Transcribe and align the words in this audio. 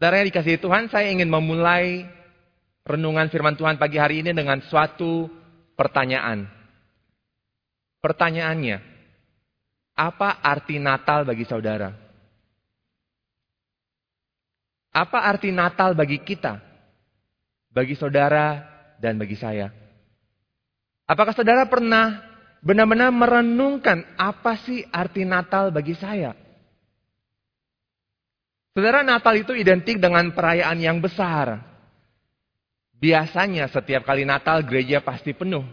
Saudara 0.00 0.24
yang 0.24 0.32
dikasih 0.32 0.64
Tuhan, 0.64 0.88
saya 0.88 1.12
ingin 1.12 1.28
memulai 1.28 2.08
renungan 2.88 3.28
firman 3.28 3.52
Tuhan 3.52 3.76
pagi 3.76 4.00
hari 4.00 4.24
ini 4.24 4.32
dengan 4.32 4.56
suatu 4.64 5.28
pertanyaan. 5.76 6.48
Pertanyaannya, 8.00 8.80
apa 9.92 10.40
arti 10.40 10.80
Natal 10.80 11.28
bagi 11.28 11.44
saudara? 11.44 11.92
Apa 14.88 15.20
arti 15.20 15.52
Natal 15.52 15.92
bagi 15.92 16.16
kita? 16.24 16.56
Bagi 17.68 17.92
saudara 17.92 18.56
dan 19.04 19.20
bagi 19.20 19.36
saya. 19.36 19.68
Apakah 21.04 21.36
saudara 21.36 21.68
pernah 21.68 22.24
benar-benar 22.64 23.12
merenungkan 23.12 24.16
apa 24.16 24.64
sih 24.64 24.80
arti 24.96 25.28
Natal 25.28 25.68
bagi 25.68 25.92
saya? 25.92 26.39
Saudara, 28.80 29.04
Natal 29.04 29.36
itu 29.36 29.52
identik 29.52 30.00
dengan 30.00 30.32
perayaan 30.32 30.80
yang 30.80 31.04
besar. 31.04 31.60
Biasanya 32.96 33.68
setiap 33.68 34.08
kali 34.08 34.24
Natal 34.24 34.64
gereja 34.64 35.04
pasti 35.04 35.36
penuh. 35.36 35.68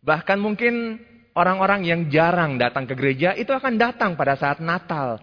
Bahkan 0.00 0.40
mungkin 0.40 0.96
orang-orang 1.36 1.84
yang 1.84 2.08
jarang 2.08 2.56
datang 2.56 2.88
ke 2.88 2.96
gereja 2.96 3.36
itu 3.36 3.52
akan 3.52 3.76
datang 3.76 4.16
pada 4.16 4.40
saat 4.40 4.64
Natal. 4.64 5.20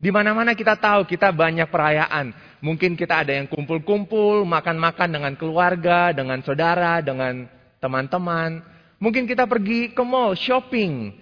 Di 0.00 0.08
mana-mana 0.08 0.56
kita 0.56 0.80
tahu 0.80 1.04
kita 1.04 1.28
banyak 1.28 1.68
perayaan. 1.68 2.32
Mungkin 2.64 2.96
kita 2.96 3.20
ada 3.20 3.36
yang 3.36 3.52
kumpul-kumpul, 3.52 4.48
makan-makan 4.48 5.12
dengan 5.12 5.36
keluarga, 5.36 6.16
dengan 6.16 6.40
saudara, 6.40 7.04
dengan 7.04 7.52
teman-teman. 7.84 8.64
Mungkin 8.96 9.28
kita 9.28 9.44
pergi 9.44 9.92
ke 9.92 10.00
mall, 10.00 10.32
shopping. 10.40 11.20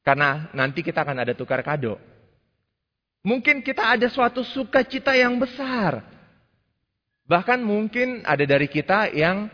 Karena 0.00 0.48
nanti 0.56 0.80
kita 0.80 1.04
akan 1.04 1.20
ada 1.20 1.36
tukar 1.36 1.60
kado. 1.60 2.13
Mungkin 3.24 3.64
kita 3.64 3.96
ada 3.96 4.04
suatu 4.12 4.44
sukacita 4.44 5.16
yang 5.16 5.40
besar. 5.40 6.04
Bahkan 7.24 7.64
mungkin 7.64 8.20
ada 8.20 8.44
dari 8.44 8.68
kita 8.68 9.08
yang 9.16 9.48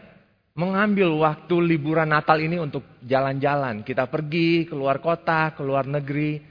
mengambil 0.58 1.14
waktu 1.22 1.54
liburan 1.62 2.10
Natal 2.10 2.42
ini 2.42 2.58
untuk 2.58 2.82
jalan-jalan. 3.06 3.86
Kita 3.86 4.10
pergi 4.10 4.66
keluar 4.66 4.98
kota, 4.98 5.54
keluar 5.54 5.86
negeri. 5.86 6.42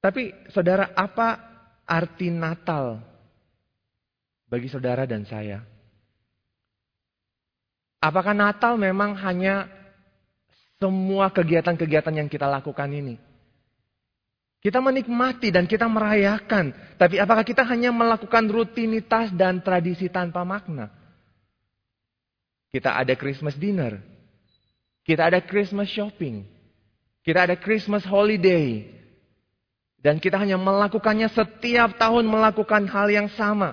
Tapi 0.00 0.48
saudara, 0.48 0.96
apa 0.96 1.36
arti 1.84 2.32
Natal 2.32 3.04
bagi 4.48 4.72
saudara 4.72 5.04
dan 5.04 5.28
saya? 5.28 5.60
Apakah 8.00 8.32
Natal 8.32 8.80
memang 8.80 9.12
hanya 9.20 9.68
semua 10.80 11.28
kegiatan-kegiatan 11.28 12.16
yang 12.16 12.32
kita 12.32 12.48
lakukan 12.48 12.88
ini? 12.88 13.29
Kita 14.60 14.76
menikmati 14.76 15.48
dan 15.48 15.64
kita 15.64 15.88
merayakan. 15.88 16.76
Tapi 17.00 17.16
apakah 17.16 17.40
kita 17.48 17.64
hanya 17.64 17.88
melakukan 17.96 18.44
rutinitas 18.44 19.32
dan 19.32 19.64
tradisi 19.64 20.12
tanpa 20.12 20.44
makna? 20.44 20.92
Kita 22.68 22.92
ada 22.92 23.16
Christmas 23.16 23.56
dinner. 23.56 24.04
Kita 25.00 25.32
ada 25.32 25.40
Christmas 25.40 25.88
shopping. 25.88 26.44
Kita 27.24 27.48
ada 27.48 27.56
Christmas 27.56 28.04
holiday. 28.04 28.84
Dan 29.96 30.20
kita 30.20 30.36
hanya 30.36 30.60
melakukannya 30.60 31.32
setiap 31.32 31.96
tahun 31.96 32.28
melakukan 32.28 32.84
hal 32.84 33.08
yang 33.08 33.32
sama. 33.32 33.72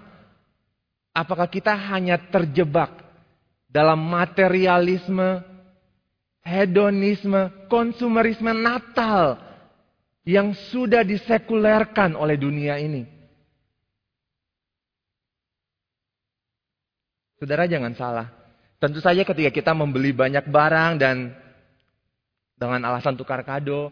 Apakah 1.12 1.52
kita 1.52 1.76
hanya 1.76 2.16
terjebak 2.32 2.96
dalam 3.68 4.00
materialisme, 4.08 5.44
hedonisme, 6.48 7.68
konsumerisme 7.68 8.56
Natal 8.56 9.47
yang 10.28 10.52
sudah 10.75 11.08
disekulerkan 11.08 12.20
oleh 12.20 12.36
dunia 12.36 12.75
ini. 12.75 13.08
Saudara 17.39 17.64
jangan 17.64 17.95
salah. 17.95 18.28
Tentu 18.75 19.00
saja 19.00 19.23
ketika 19.23 19.50
kita 19.55 19.71
membeli 19.71 20.11
banyak 20.11 20.52
barang 20.52 20.99
dan 20.99 21.32
dengan 22.60 22.83
alasan 22.92 23.16
tukar 23.16 23.39
kado, 23.48 23.87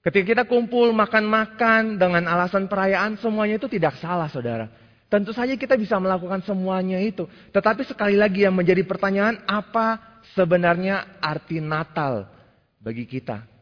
ketika 0.00 0.24
kita 0.32 0.44
kumpul 0.48 0.96
makan-makan 0.96 2.00
dengan 2.00 2.24
alasan 2.24 2.64
perayaan, 2.64 3.20
semuanya 3.20 3.60
itu 3.60 3.68
tidak 3.68 4.00
salah 4.00 4.32
saudara. 4.32 4.72
Tentu 5.12 5.36
saja 5.36 5.52
kita 5.58 5.76
bisa 5.76 6.00
melakukan 6.00 6.40
semuanya 6.46 7.02
itu. 7.02 7.28
Tetapi 7.52 7.84
sekali 7.84 8.16
lagi 8.16 8.48
yang 8.48 8.56
menjadi 8.56 8.80
pertanyaan, 8.86 9.42
apa 9.44 10.22
sebenarnya 10.32 11.20
arti 11.20 11.58
Natal 11.60 12.30
bagi 12.78 13.04
kita? 13.04 13.59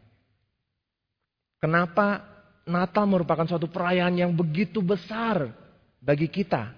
Kenapa 1.58 2.22
Natal 2.62 3.04
merupakan 3.10 3.42
suatu 3.46 3.66
perayaan 3.66 4.14
yang 4.14 4.30
begitu 4.30 4.78
besar 4.78 5.50
bagi 5.98 6.30
kita? 6.30 6.70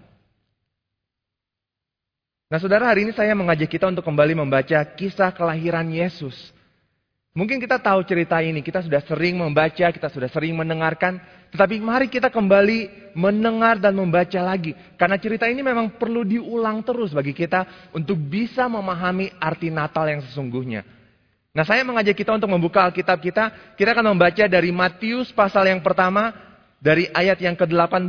Nah 2.50 2.58
saudara 2.58 2.91
hari 2.91 3.06
ini 3.06 3.12
saya 3.14 3.36
mengajak 3.36 3.70
kita 3.70 3.86
untuk 3.86 4.02
kembali 4.02 4.34
membaca 4.34 4.82
kisah 4.96 5.30
kelahiran 5.30 5.86
Yesus. 5.86 6.34
Mungkin 7.30 7.62
kita 7.62 7.78
tahu 7.78 8.02
cerita 8.02 8.42
ini, 8.42 8.58
kita 8.58 8.82
sudah 8.82 8.98
sering 9.06 9.38
membaca, 9.38 9.86
kita 9.86 10.10
sudah 10.10 10.26
sering 10.26 10.58
mendengarkan. 10.58 11.22
Tetapi 11.54 11.78
mari 11.78 12.10
kita 12.10 12.26
kembali 12.26 13.12
mendengar 13.14 13.78
dan 13.78 13.94
membaca 13.94 14.42
lagi. 14.42 14.74
Karena 14.98 15.14
cerita 15.14 15.47
ini 15.47 15.62
memang 15.62 15.94
perlu 15.94 16.26
diulang 16.26 16.82
terus 16.82 17.14
bagi 17.14 17.30
kita 17.30 17.91
untuk 17.94 18.18
bisa 18.18 18.66
memahami 18.66 19.30
arti 19.38 19.70
Natal 19.70 20.10
yang 20.10 20.26
sesungguhnya. 20.26 20.82
Nah 21.50 21.66
saya 21.66 21.83
mengajak 21.83 22.15
kita 22.15 22.38
untuk 22.38 22.50
membuka 22.50 22.87
Alkitab 22.87 23.19
kita. 23.19 23.50
Kita 23.75 23.91
akan 23.91 24.15
membaca 24.15 24.44
dari 24.47 24.71
Matius 24.71 25.34
pasal 25.34 25.66
yang 25.66 25.83
pertama. 25.83 26.31
Dari 26.81 27.11
ayat 27.12 27.43
yang 27.43 27.59
ke-18 27.59 28.09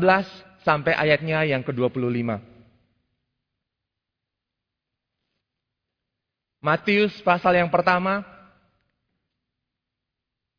sampai 0.64 0.94
ayatnya 0.96 1.44
yang 1.44 1.66
ke-25. 1.66 2.40
Matius 6.62 7.14
pasal 7.26 7.58
yang 7.58 7.74
pertama. 7.74 8.22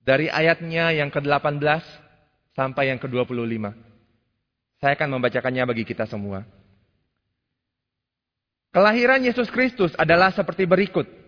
Dari 0.02 0.26
ayatnya 0.26 0.90
yang 0.90 1.14
ke-18 1.14 1.62
sampai 2.58 2.90
yang 2.90 2.98
ke-25. 2.98 3.70
Saya 4.82 4.98
akan 4.98 5.08
membacakannya 5.14 5.62
bagi 5.62 5.86
kita 5.86 6.10
semua. 6.10 6.42
Kelahiran 8.74 9.22
Yesus 9.22 9.46
Kristus 9.46 9.94
adalah 9.94 10.34
seperti 10.34 10.66
berikut. 10.66 11.21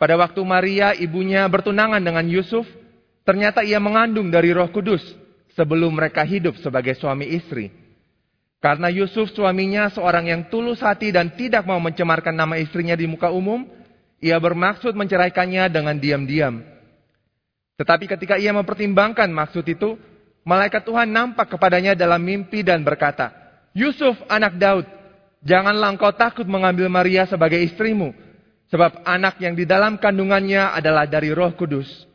Pada 0.00 0.16
waktu 0.16 0.40
Maria 0.40 0.96
ibunya 0.96 1.44
bertunangan 1.44 2.00
dengan 2.00 2.24
Yusuf, 2.24 2.64
ternyata 3.20 3.60
ia 3.60 3.76
mengandung 3.76 4.32
dari 4.32 4.48
Roh 4.48 4.72
Kudus 4.72 5.04
sebelum 5.52 5.92
mereka 5.92 6.24
hidup 6.24 6.56
sebagai 6.64 6.96
suami 6.96 7.28
istri. 7.28 7.68
Karena 8.64 8.88
Yusuf 8.88 9.28
suaminya 9.36 9.92
seorang 9.92 10.32
yang 10.32 10.48
tulus 10.48 10.80
hati 10.80 11.12
dan 11.12 11.36
tidak 11.36 11.68
mau 11.68 11.76
mencemarkan 11.76 12.32
nama 12.32 12.56
istrinya 12.56 12.96
di 12.96 13.04
muka 13.04 13.28
umum, 13.28 13.68
ia 14.24 14.40
bermaksud 14.40 14.96
menceraikannya 14.96 15.68
dengan 15.68 16.00
diam-diam. 16.00 16.64
Tetapi 17.76 18.08
ketika 18.08 18.40
ia 18.40 18.56
mempertimbangkan 18.56 19.28
maksud 19.28 19.68
itu, 19.68 20.00
malaikat 20.48 20.80
Tuhan 20.80 21.12
nampak 21.12 21.56
kepadanya 21.56 21.92
dalam 21.92 22.24
mimpi 22.24 22.64
dan 22.64 22.80
berkata, 22.80 23.36
Yusuf 23.76 24.16
anak 24.32 24.56
Daud, 24.56 24.88
janganlah 25.44 25.92
engkau 25.92 26.12
takut 26.16 26.48
mengambil 26.48 26.88
Maria 26.88 27.28
sebagai 27.28 27.60
istrimu, 27.60 28.16
Sebab 28.70 29.02
anak 29.02 29.42
yang 29.42 29.58
di 29.58 29.66
dalam 29.66 29.98
kandungannya 29.98 30.70
adalah 30.70 31.10
dari 31.10 31.34
roh 31.34 31.50
kudus. 31.58 32.06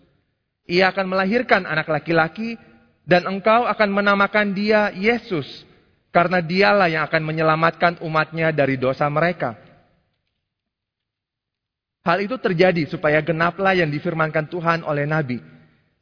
Ia 0.65 0.89
akan 0.95 1.11
melahirkan 1.11 1.67
anak 1.67 1.91
laki-laki 1.91 2.55
dan 3.03 3.27
engkau 3.27 3.67
akan 3.67 3.89
menamakan 3.91 4.55
dia 4.55 4.89
Yesus. 4.95 5.67
Karena 6.15 6.39
dialah 6.39 6.87
yang 6.87 7.03
akan 7.11 7.27
menyelamatkan 7.27 7.93
umatnya 7.99 8.55
dari 8.55 8.79
dosa 8.79 9.03
mereka. 9.11 9.59
Hal 12.07 12.23
itu 12.23 12.39
terjadi 12.39 12.87
supaya 12.87 13.19
genaplah 13.19 13.75
yang 13.75 13.91
difirmankan 13.91 14.47
Tuhan 14.47 14.87
oleh 14.87 15.03
Nabi. 15.03 15.43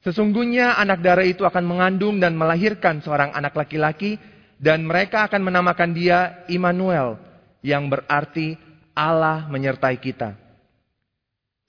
Sesungguhnya 0.05 0.77
anak 0.77 1.01
darah 1.01 1.25
itu 1.25 1.47
akan 1.47 1.65
mengandung 1.65 2.21
dan 2.21 2.37
melahirkan 2.37 3.01
seorang 3.01 3.33
anak 3.33 3.57
laki-laki 3.57 4.21
dan 4.61 4.85
mereka 4.85 5.25
akan 5.25 5.41
menamakan 5.41 5.95
dia 5.95 6.45
Immanuel 6.51 7.17
yang 7.65 7.89
berarti 7.89 8.53
Allah 8.93 9.47
menyertai 9.47 9.97
kita. 9.97 10.42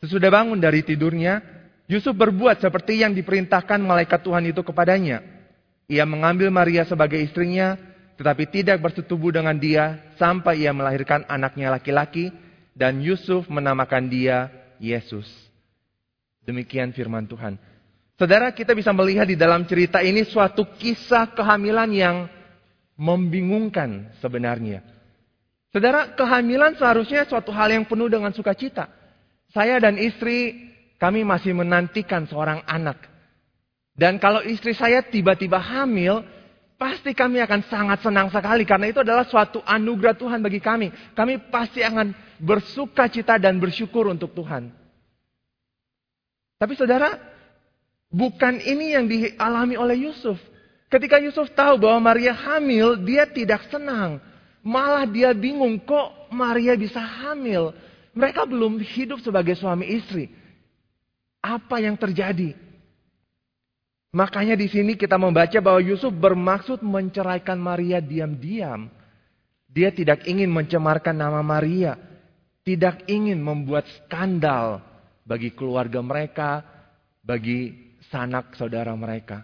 Sesudah 0.04 0.28
bangun 0.28 0.60
dari 0.60 0.84
tidurnya, 0.84 1.40
Yusuf 1.88 2.12
berbuat 2.12 2.60
seperti 2.60 3.00
yang 3.00 3.16
diperintahkan 3.16 3.80
malaikat 3.80 4.20
Tuhan 4.20 4.44
itu 4.44 4.60
kepadanya. 4.60 5.24
Ia 5.88 6.04
mengambil 6.04 6.52
Maria 6.52 6.84
sebagai 6.84 7.16
istrinya, 7.16 7.80
tetapi 8.20 8.44
tidak 8.52 8.84
bersetubuh 8.84 9.32
dengan 9.32 9.56
dia 9.56 10.12
sampai 10.20 10.60
ia 10.60 10.76
melahirkan 10.76 11.24
anaknya 11.24 11.72
laki-laki, 11.72 12.28
dan 12.76 13.00
Yusuf 13.00 13.48
menamakan 13.48 14.12
dia 14.12 14.52
Yesus. 14.76 15.24
Demikian 16.44 16.92
firman 16.92 17.24
Tuhan. 17.24 17.56
Saudara, 18.20 18.52
kita 18.52 18.76
bisa 18.76 18.92
melihat 18.92 19.24
di 19.24 19.40
dalam 19.40 19.64
cerita 19.64 20.04
ini 20.04 20.20
suatu 20.28 20.68
kisah 20.76 21.32
kehamilan 21.32 21.88
yang 21.96 22.28
membingungkan 23.00 24.12
sebenarnya. 24.20 24.84
Saudara, 25.72 26.12
kehamilan 26.12 26.76
seharusnya 26.76 27.24
suatu 27.24 27.56
hal 27.56 27.72
yang 27.72 27.88
penuh 27.88 28.12
dengan 28.12 28.36
sukacita. 28.36 29.03
Saya 29.54 29.78
dan 29.78 29.94
istri 29.96 30.66
kami 30.98 31.22
masih 31.22 31.54
menantikan 31.54 32.26
seorang 32.26 32.66
anak. 32.66 32.98
Dan 33.94 34.18
kalau 34.18 34.42
istri 34.42 34.74
saya 34.74 35.06
tiba-tiba 35.06 35.62
hamil, 35.62 36.26
pasti 36.74 37.14
kami 37.14 37.38
akan 37.38 37.62
sangat 37.70 38.02
senang 38.02 38.26
sekali 38.34 38.66
karena 38.66 38.90
itu 38.90 39.06
adalah 39.06 39.22
suatu 39.30 39.62
anugerah 39.62 40.18
Tuhan 40.18 40.42
bagi 40.42 40.58
kami. 40.58 40.90
Kami 41.14 41.38
pasti 41.54 41.86
akan 41.86 42.10
bersuka 42.42 43.06
cita 43.06 43.38
dan 43.38 43.62
bersyukur 43.62 44.10
untuk 44.10 44.34
Tuhan. 44.34 44.74
Tapi 46.58 46.74
saudara, 46.74 47.14
bukan 48.10 48.58
ini 48.58 48.98
yang 48.98 49.06
dialami 49.06 49.78
oleh 49.78 50.10
Yusuf. 50.10 50.42
Ketika 50.90 51.22
Yusuf 51.22 51.54
tahu 51.54 51.78
bahwa 51.78 52.10
Maria 52.10 52.34
hamil, 52.34 52.98
dia 53.06 53.26
tidak 53.30 53.70
senang. 53.70 54.18
Malah 54.66 55.06
dia 55.06 55.30
bingung 55.30 55.78
kok 55.78 56.30
Maria 56.34 56.74
bisa 56.74 56.98
hamil. 56.98 57.70
Mereka 58.14 58.46
belum 58.46 58.78
hidup 58.78 59.18
sebagai 59.20 59.58
suami 59.58 59.90
istri. 59.90 60.30
Apa 61.42 61.82
yang 61.82 61.98
terjadi? 61.98 62.54
Makanya 64.14 64.54
di 64.54 64.70
sini 64.70 64.94
kita 64.94 65.18
membaca 65.18 65.58
bahwa 65.58 65.82
Yusuf 65.82 66.14
bermaksud 66.14 66.86
menceraikan 66.86 67.58
Maria 67.58 67.98
diam-diam. 67.98 68.86
Dia 69.66 69.90
tidak 69.90 70.22
ingin 70.30 70.54
mencemarkan 70.54 71.18
nama 71.18 71.42
Maria, 71.42 71.98
tidak 72.62 73.02
ingin 73.10 73.42
membuat 73.42 73.90
skandal 73.98 74.78
bagi 75.26 75.50
keluarga 75.50 75.98
mereka, 75.98 76.62
bagi 77.26 77.74
sanak 78.06 78.54
saudara 78.54 78.94
mereka. 78.94 79.42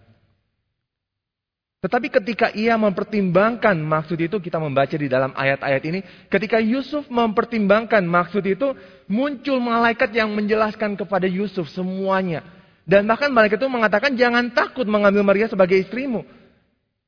Tetapi 1.80 2.12
ketika 2.12 2.52
ia 2.52 2.76
mempertimbangkan 2.76 3.72
maksud 3.72 4.20
itu, 4.20 4.36
kita 4.36 4.60
membaca 4.60 4.92
di 4.92 5.08
dalam 5.08 5.32
ayat-ayat 5.32 5.82
ini, 5.88 6.00
ketika 6.28 6.60
Yusuf 6.60 7.08
mempertimbangkan 7.08 8.04
maksud 8.04 8.44
itu, 8.44 8.76
muncul 9.08 9.56
malaikat 9.64 10.12
yang 10.12 10.28
menjelaskan 10.36 10.92
kepada 10.92 11.24
Yusuf 11.24 11.72
semuanya. 11.72 12.44
Dan 12.84 13.08
bahkan 13.08 13.32
malaikat 13.32 13.56
itu 13.56 13.70
mengatakan 13.72 14.12
jangan 14.12 14.52
takut 14.52 14.84
mengambil 14.84 15.24
Maria 15.24 15.48
sebagai 15.48 15.80
istrimu. 15.80 16.20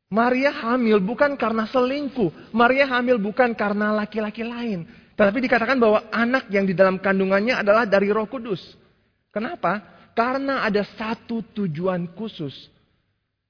Maria 0.08 0.52
hamil 0.52 1.04
bukan 1.04 1.36
karena 1.36 1.68
selingkuh. 1.68 2.52
Maria 2.52 2.88
hamil 2.88 3.20
bukan 3.20 3.52
karena 3.52 3.92
laki-laki 3.92 4.40
lain. 4.40 4.88
Tetapi 5.16 5.38
dikatakan 5.40 5.76
bahwa 5.76 6.04
anak 6.08 6.48
yang 6.48 6.64
di 6.64 6.72
dalam 6.72 6.96
kandungannya 6.96 7.60
adalah 7.60 7.84
dari 7.84 8.08
roh 8.08 8.24
kudus. 8.24 8.60
Kenapa? 9.32 9.80
Karena 10.16 10.64
ada 10.64 10.84
satu 10.96 11.44
tujuan 11.56 12.08
khusus. 12.16 12.52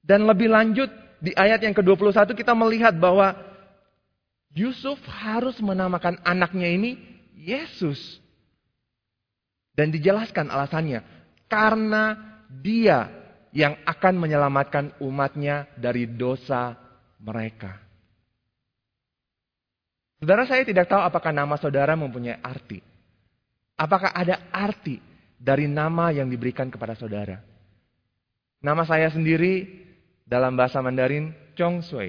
Dan 0.03 0.27
lebih 0.27 0.51
lanjut 0.51 1.02
di 1.23 1.31
ayat 1.39 1.63
yang 1.63 1.71
ke-21 1.71 2.35
kita 2.35 2.51
melihat 2.51 2.91
bahwa 2.99 3.39
Yusuf 4.51 4.99
harus 5.07 5.55
menamakan 5.63 6.19
anaknya 6.27 6.67
ini 6.67 6.99
Yesus. 7.39 8.19
Dan 9.73 9.89
dijelaskan 9.89 10.53
alasannya 10.53 11.01
karena 11.49 12.19
dia 12.61 13.09
yang 13.55 13.79
akan 13.89 14.21
menyelamatkan 14.21 14.99
umatnya 15.01 15.65
dari 15.81 16.05
dosa 16.05 16.77
mereka. 17.23 17.81
Saudara 20.21 20.45
saya 20.45 20.67
tidak 20.67 20.91
tahu 20.91 21.01
apakah 21.01 21.33
nama 21.33 21.57
saudara 21.57 21.97
mempunyai 21.97 22.37
arti. 22.45 22.85
Apakah 23.79 24.13
ada 24.13 24.53
arti 24.53 25.01
dari 25.41 25.65
nama 25.71 26.13
yang 26.13 26.29
diberikan 26.29 26.69
kepada 26.69 26.93
saudara? 26.93 27.41
Nama 28.61 28.83
saya 28.85 29.09
sendiri 29.09 29.83
dalam 30.33 30.57
bahasa 30.57 30.81
Mandarin 30.81 31.37
Chong 31.53 31.85
Sui. 31.85 32.09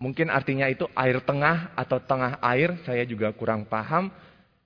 Mungkin 0.00 0.32
artinya 0.32 0.64
itu 0.68 0.88
air 0.96 1.20
tengah 1.20 1.76
atau 1.76 2.00
tengah 2.00 2.40
air, 2.40 2.80
saya 2.88 3.04
juga 3.04 3.32
kurang 3.36 3.68
paham. 3.68 4.08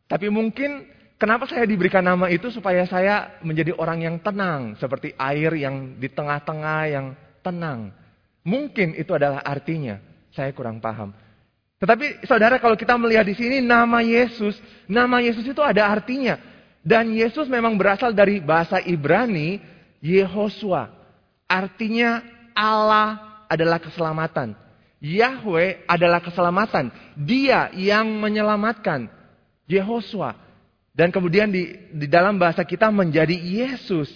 Tapi 0.07 0.27
mungkin 0.31 0.87
Kenapa 1.21 1.45
saya 1.45 1.69
diberikan 1.69 2.01
nama 2.01 2.33
itu 2.33 2.49
supaya 2.49 2.89
saya 2.89 3.37
menjadi 3.45 3.77
orang 3.77 4.09
yang 4.09 4.17
tenang, 4.25 4.73
seperti 4.81 5.13
air 5.21 5.53
yang 5.53 6.01
di 6.01 6.09
tengah-tengah 6.09 6.81
yang 6.89 7.13
tenang. 7.45 7.93
Mungkin 8.41 8.97
itu 8.97 9.13
adalah 9.13 9.45
artinya. 9.45 10.01
Saya 10.33 10.49
kurang 10.57 10.81
paham. 10.81 11.13
Tetapi 11.77 12.25
saudara 12.25 12.57
kalau 12.57 12.73
kita 12.73 12.97
melihat 12.97 13.29
di 13.29 13.37
sini 13.37 13.61
nama 13.61 14.01
Yesus, 14.01 14.57
nama 14.89 15.21
Yesus 15.21 15.45
itu 15.45 15.61
ada 15.61 15.93
artinya. 15.93 16.41
Dan 16.81 17.13
Yesus 17.13 17.53
memang 17.53 17.77
berasal 17.77 18.17
dari 18.17 18.41
bahasa 18.41 18.81
Ibrani 18.81 19.61
Yehosua. 20.01 20.89
Artinya 21.51 22.23
Allah 22.55 23.43
adalah 23.51 23.83
keselamatan. 23.83 24.55
Yahweh 25.03 25.83
adalah 25.91 26.23
keselamatan. 26.23 26.95
Dia 27.19 27.75
yang 27.75 28.07
menyelamatkan. 28.23 29.11
Yehosua. 29.67 30.39
Dan 30.95 31.11
kemudian 31.11 31.51
di, 31.51 31.75
di 31.91 32.07
dalam 32.07 32.39
bahasa 32.39 32.63
kita 32.63 32.95
menjadi 32.95 33.35
Yesus. 33.35 34.07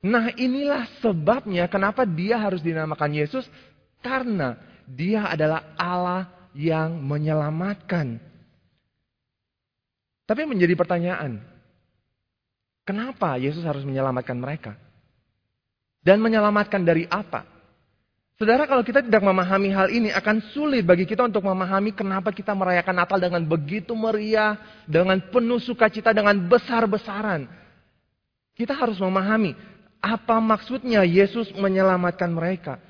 Nah 0.00 0.32
inilah 0.32 0.88
sebabnya 1.04 1.68
kenapa 1.68 2.08
dia 2.08 2.40
harus 2.40 2.64
dinamakan 2.64 3.12
Yesus. 3.12 3.44
Karena 4.00 4.56
dia 4.88 5.28
adalah 5.28 5.76
Allah 5.76 6.48
yang 6.56 6.96
menyelamatkan. 7.04 8.16
Tapi 10.24 10.42
menjadi 10.48 10.72
pertanyaan. 10.78 11.42
Kenapa 12.86 13.36
Yesus 13.36 13.60
harus 13.66 13.84
menyelamatkan 13.84 14.38
mereka? 14.40 14.78
Dan 16.00 16.20
menyelamatkan 16.24 16.80
dari 16.80 17.04
apa? 17.08 17.44
Saudara, 18.40 18.64
kalau 18.64 18.80
kita 18.80 19.04
tidak 19.04 19.20
memahami 19.20 19.68
hal 19.68 19.92
ini, 19.92 20.08
akan 20.16 20.40
sulit 20.56 20.80
bagi 20.80 21.04
kita 21.04 21.28
untuk 21.28 21.44
memahami 21.44 21.92
kenapa 21.92 22.32
kita 22.32 22.56
merayakan 22.56 22.96
Natal 23.04 23.20
dengan 23.20 23.44
begitu 23.44 23.92
meriah, 23.92 24.56
dengan 24.88 25.20
penuh 25.28 25.60
sukacita, 25.60 26.16
dengan 26.16 26.40
besar-besaran. 26.48 27.44
Kita 28.56 28.72
harus 28.72 28.96
memahami 28.96 29.52
apa 30.00 30.40
maksudnya 30.40 31.04
Yesus 31.04 31.52
menyelamatkan 31.52 32.32
mereka. 32.32 32.80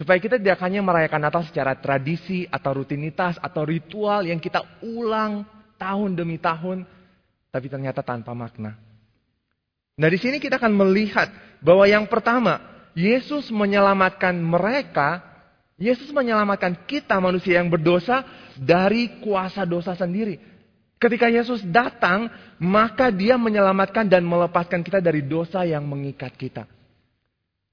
Supaya 0.00 0.16
kita 0.16 0.40
tidak 0.40 0.60
hanya 0.64 0.80
merayakan 0.80 1.28
Natal 1.28 1.44
secara 1.44 1.76
tradisi 1.76 2.48
atau 2.48 2.80
rutinitas 2.80 3.36
atau 3.36 3.68
ritual 3.68 4.24
yang 4.24 4.40
kita 4.40 4.64
ulang 4.80 5.44
tahun 5.76 6.16
demi 6.16 6.40
tahun, 6.40 6.88
tapi 7.52 7.68
ternyata 7.68 8.00
tanpa 8.00 8.32
makna. 8.32 8.85
Nah, 9.96 10.12
di 10.12 10.20
sini 10.20 10.36
kita 10.36 10.60
akan 10.60 10.76
melihat 10.76 11.32
bahwa 11.64 11.88
yang 11.88 12.04
pertama, 12.04 12.60
Yesus 12.92 13.48
menyelamatkan 13.48 14.36
mereka, 14.36 15.24
Yesus 15.80 16.12
menyelamatkan 16.12 16.84
kita 16.84 17.16
manusia 17.16 17.60
yang 17.60 17.72
berdosa 17.72 18.24
dari 18.60 19.20
kuasa 19.24 19.64
dosa 19.64 19.96
sendiri. 19.96 20.36
Ketika 20.96 21.28
Yesus 21.28 21.64
datang, 21.64 22.28
maka 22.60 23.08
dia 23.12 23.36
menyelamatkan 23.36 24.08
dan 24.08 24.24
melepaskan 24.24 24.84
kita 24.84 25.00
dari 25.00 25.24
dosa 25.24 25.64
yang 25.64 25.84
mengikat 25.84 26.32
kita. 26.36 26.64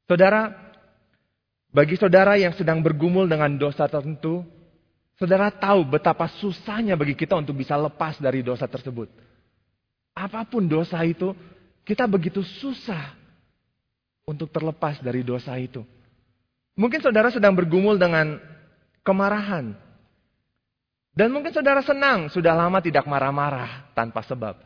Saudara, 0.08 0.52
bagi 1.72 1.96
saudara 1.96 2.36
yang 2.36 2.52
sedang 2.56 2.84
bergumul 2.84 3.28
dengan 3.28 3.56
dosa 3.56 3.88
tertentu, 3.88 4.44
saudara 5.16 5.52
tahu 5.52 5.88
betapa 5.88 6.28
susahnya 6.40 6.96
bagi 7.00 7.16
kita 7.16 7.36
untuk 7.40 7.56
bisa 7.56 7.80
lepas 7.80 8.20
dari 8.20 8.44
dosa 8.44 8.68
tersebut. 8.68 9.08
Apa 10.12 10.44
pun 10.44 10.68
dosa 10.68 11.00
itu, 11.08 11.32
kita 11.84 12.08
begitu 12.08 12.44
susah 12.44 13.16
untuk 14.24 14.48
terlepas 14.52 15.00
dari 15.04 15.24
dosa 15.24 15.56
itu. 15.60 15.84
Mungkin 16.74 17.04
saudara 17.04 17.30
sedang 17.30 17.54
bergumul 17.54 18.00
dengan 18.00 18.40
kemarahan. 19.06 19.76
Dan 21.14 21.30
mungkin 21.30 21.54
saudara 21.54 21.86
senang 21.86 22.32
sudah 22.34 22.58
lama 22.58 22.82
tidak 22.82 23.06
marah-marah 23.06 23.94
tanpa 23.94 24.26
sebab. 24.26 24.58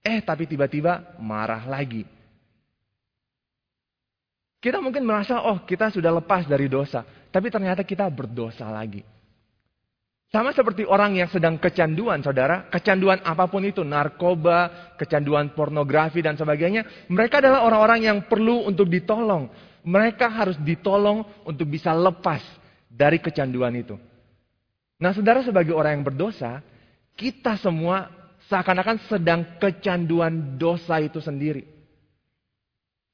Eh 0.00 0.24
tapi 0.24 0.48
tiba-tiba 0.48 1.20
marah 1.20 1.68
lagi. 1.68 2.08
Kita 4.64 4.80
mungkin 4.80 5.04
merasa 5.04 5.44
oh 5.44 5.60
kita 5.68 5.92
sudah 5.92 6.08
lepas 6.08 6.48
dari 6.48 6.72
dosa. 6.72 7.04
Tapi 7.28 7.52
ternyata 7.52 7.84
kita 7.84 8.08
berdosa 8.08 8.64
lagi. 8.72 9.04
Sama 10.34 10.50
seperti 10.50 10.82
orang 10.82 11.14
yang 11.14 11.30
sedang 11.30 11.62
kecanduan, 11.62 12.18
saudara. 12.18 12.66
Kecanduan 12.66 13.22
apa 13.22 13.46
pun 13.46 13.62
itu, 13.62 13.86
narkoba, 13.86 14.90
kecanduan 14.98 15.54
pornografi 15.54 16.26
dan 16.26 16.34
sebagainya. 16.34 17.06
Mereka 17.06 17.38
adalah 17.38 17.62
orang-orang 17.62 18.02
yang 18.02 18.18
perlu 18.26 18.66
untuk 18.66 18.90
ditolong. 18.90 19.46
Mereka 19.86 20.26
harus 20.26 20.58
ditolong 20.58 21.22
untuk 21.46 21.70
bisa 21.70 21.94
lepas 21.94 22.42
dari 22.90 23.22
kecanduan 23.22 23.78
itu. 23.78 23.94
Nah 24.98 25.14
saudara 25.14 25.38
sebagai 25.46 25.70
orang 25.70 26.02
yang 26.02 26.06
berdosa, 26.10 26.66
kita 27.14 27.54
semua 27.54 28.10
seakan-akan 28.50 29.06
sedang 29.06 29.40
kecanduan 29.62 30.58
dosa 30.58 30.98
itu 30.98 31.22
sendiri. 31.22 31.62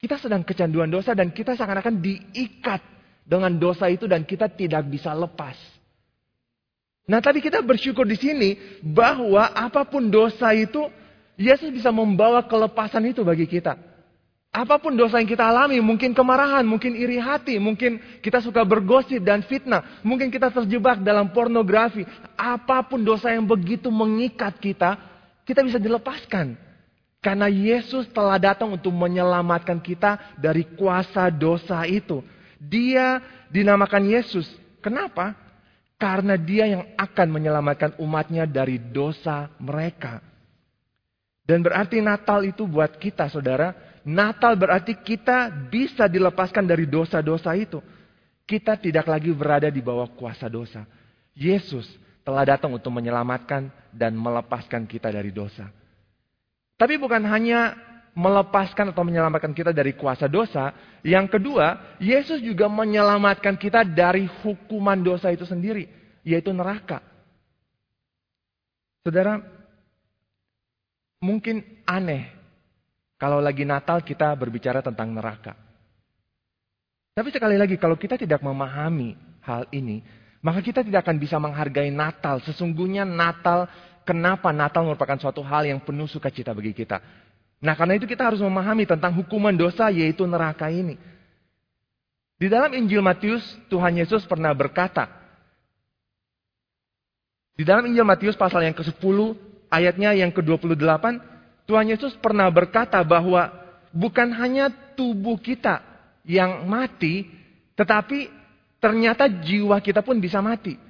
Kita 0.00 0.16
sedang 0.16 0.40
kecanduan 0.40 0.88
dosa 0.88 1.12
dan 1.12 1.36
kita 1.36 1.52
seakan-akan 1.52 2.00
diikat 2.00 2.80
dengan 3.28 3.52
dosa 3.60 3.92
itu 3.92 4.08
dan 4.08 4.24
kita 4.24 4.48
tidak 4.48 4.88
bisa 4.88 5.12
lepas. 5.12 5.79
Nah, 7.10 7.18
tapi 7.18 7.42
kita 7.42 7.58
bersyukur 7.58 8.06
di 8.06 8.14
sini 8.14 8.54
bahwa 8.78 9.50
apa 9.50 9.82
pun 9.82 10.06
dosa 10.06 10.54
itu, 10.54 10.86
Yesus 11.34 11.74
bisa 11.74 11.90
membawa 11.90 12.38
kelepasan 12.46 13.02
itu 13.10 13.26
bagi 13.26 13.50
kita. 13.50 13.74
Apa 14.54 14.78
pun 14.78 14.94
dosa 14.94 15.18
yang 15.18 15.26
kita 15.26 15.42
alami, 15.42 15.82
mungkin 15.82 16.14
kemarahan, 16.14 16.62
mungkin 16.62 16.94
iri 16.94 17.18
hati, 17.18 17.58
mungkin 17.58 17.98
kita 18.22 18.38
suka 18.38 18.62
bergosip 18.62 19.26
dan 19.26 19.42
fitnah, 19.42 19.98
mungkin 20.06 20.30
kita 20.30 20.54
terjebak 20.54 21.02
dalam 21.02 21.34
pornografi. 21.34 22.06
Apa 22.38 22.86
pun 22.86 23.02
dosa 23.02 23.34
yang 23.34 23.42
begitu 23.42 23.90
mengikat 23.90 24.62
kita, 24.62 24.94
kita 25.42 25.66
bisa 25.66 25.82
dilepaskan. 25.82 26.54
Karena 27.18 27.50
Yesus 27.50 28.06
telah 28.14 28.38
datang 28.38 28.78
untuk 28.78 28.94
menyelamatkan 28.94 29.82
kita 29.82 30.38
dari 30.38 30.62
kuasa 30.78 31.26
dosa 31.26 31.82
itu. 31.90 32.22
Dia 32.62 33.18
dinamakan 33.50 34.06
Yesus. 34.14 34.46
Kenapa? 34.78 35.49
Karena 36.00 36.40
dia 36.40 36.64
yang 36.64 36.96
akan 36.96 37.28
menyelamatkan 37.28 38.00
umatnya 38.00 38.48
dari 38.48 38.80
dosa 38.80 39.52
mereka. 39.60 40.24
Dan 41.44 41.60
berarti 41.60 42.00
Natal 42.00 42.40
itu 42.48 42.64
buat 42.64 42.96
kita 42.96 43.28
saudara. 43.28 44.00
Natal 44.00 44.56
berarti 44.56 44.96
kita 44.96 45.52
bisa 45.68 46.08
dilepaskan 46.08 46.64
dari 46.64 46.88
dosa-dosa 46.88 47.52
itu. 47.52 47.84
Kita 48.48 48.80
tidak 48.80 49.04
lagi 49.12 49.28
berada 49.36 49.68
di 49.68 49.84
bawah 49.84 50.08
kuasa 50.16 50.48
dosa. 50.48 50.88
Yesus 51.36 51.84
telah 52.24 52.48
datang 52.48 52.72
untuk 52.72 52.96
menyelamatkan 52.96 53.68
dan 53.92 54.16
melepaskan 54.16 54.88
kita 54.88 55.12
dari 55.12 55.30
dosa. 55.30 55.68
Tapi 56.80 56.96
bukan 56.96 57.28
hanya 57.28 57.76
melepaskan 58.14 58.90
atau 58.90 59.06
menyelamatkan 59.06 59.54
kita 59.54 59.70
dari 59.70 59.94
kuasa 59.94 60.26
dosa. 60.26 60.74
Yang 61.06 61.38
kedua, 61.38 61.96
Yesus 62.02 62.42
juga 62.42 62.66
menyelamatkan 62.66 63.54
kita 63.54 63.86
dari 63.86 64.26
hukuman 64.42 64.98
dosa 65.00 65.30
itu 65.30 65.46
sendiri, 65.46 65.86
yaitu 66.26 66.50
neraka. 66.50 67.00
Saudara, 69.00 69.40
mungkin 71.24 71.64
aneh 71.88 72.28
kalau 73.20 73.40
lagi 73.40 73.64
Natal 73.68 74.00
kita 74.00 74.32
berbicara 74.36 74.80
tentang 74.80 75.12
neraka. 75.12 75.52
Tapi 77.12 77.28
sekali 77.28 77.60
lagi, 77.60 77.76
kalau 77.76 78.00
kita 78.00 78.16
tidak 78.16 78.40
memahami 78.40 79.12
hal 79.44 79.68
ini, 79.76 80.00
maka 80.40 80.64
kita 80.64 80.80
tidak 80.80 81.04
akan 81.04 81.20
bisa 81.20 81.36
menghargai 81.36 81.92
Natal. 81.92 82.40
Sesungguhnya 82.40 83.04
Natal, 83.04 83.68
kenapa 84.08 84.56
Natal 84.56 84.88
merupakan 84.88 85.20
suatu 85.20 85.44
hal 85.44 85.68
yang 85.68 85.84
penuh 85.84 86.08
sukacita 86.08 86.56
bagi 86.56 86.72
kita. 86.72 87.00
Nah 87.60 87.76
karena 87.76 88.00
itu 88.00 88.08
kita 88.08 88.24
harus 88.24 88.40
memahami 88.40 88.88
tentang 88.88 89.12
hukuman 89.20 89.52
dosa 89.52 89.92
yaitu 89.92 90.24
neraka 90.24 90.72
ini. 90.72 90.96
Di 92.40 92.48
dalam 92.48 92.72
Injil 92.72 93.04
Matius, 93.04 93.44
Tuhan 93.68 94.00
Yesus 94.00 94.24
pernah 94.24 94.56
berkata, 94.56 95.12
di 97.52 97.68
dalam 97.68 97.84
Injil 97.84 98.08
Matius 98.08 98.32
pasal 98.32 98.64
yang 98.64 98.72
ke-10, 98.72 99.36
ayatnya 99.68 100.16
yang 100.16 100.32
ke-28, 100.32 101.04
Tuhan 101.68 101.86
Yesus 101.92 102.16
pernah 102.16 102.48
berkata 102.48 102.96
bahwa 103.04 103.52
bukan 103.92 104.32
hanya 104.40 104.72
tubuh 104.96 105.36
kita 105.36 105.84
yang 106.24 106.64
mati, 106.64 107.28
tetapi 107.76 108.32
ternyata 108.80 109.28
jiwa 109.28 109.76
kita 109.84 110.00
pun 110.00 110.16
bisa 110.16 110.40
mati. 110.40 110.80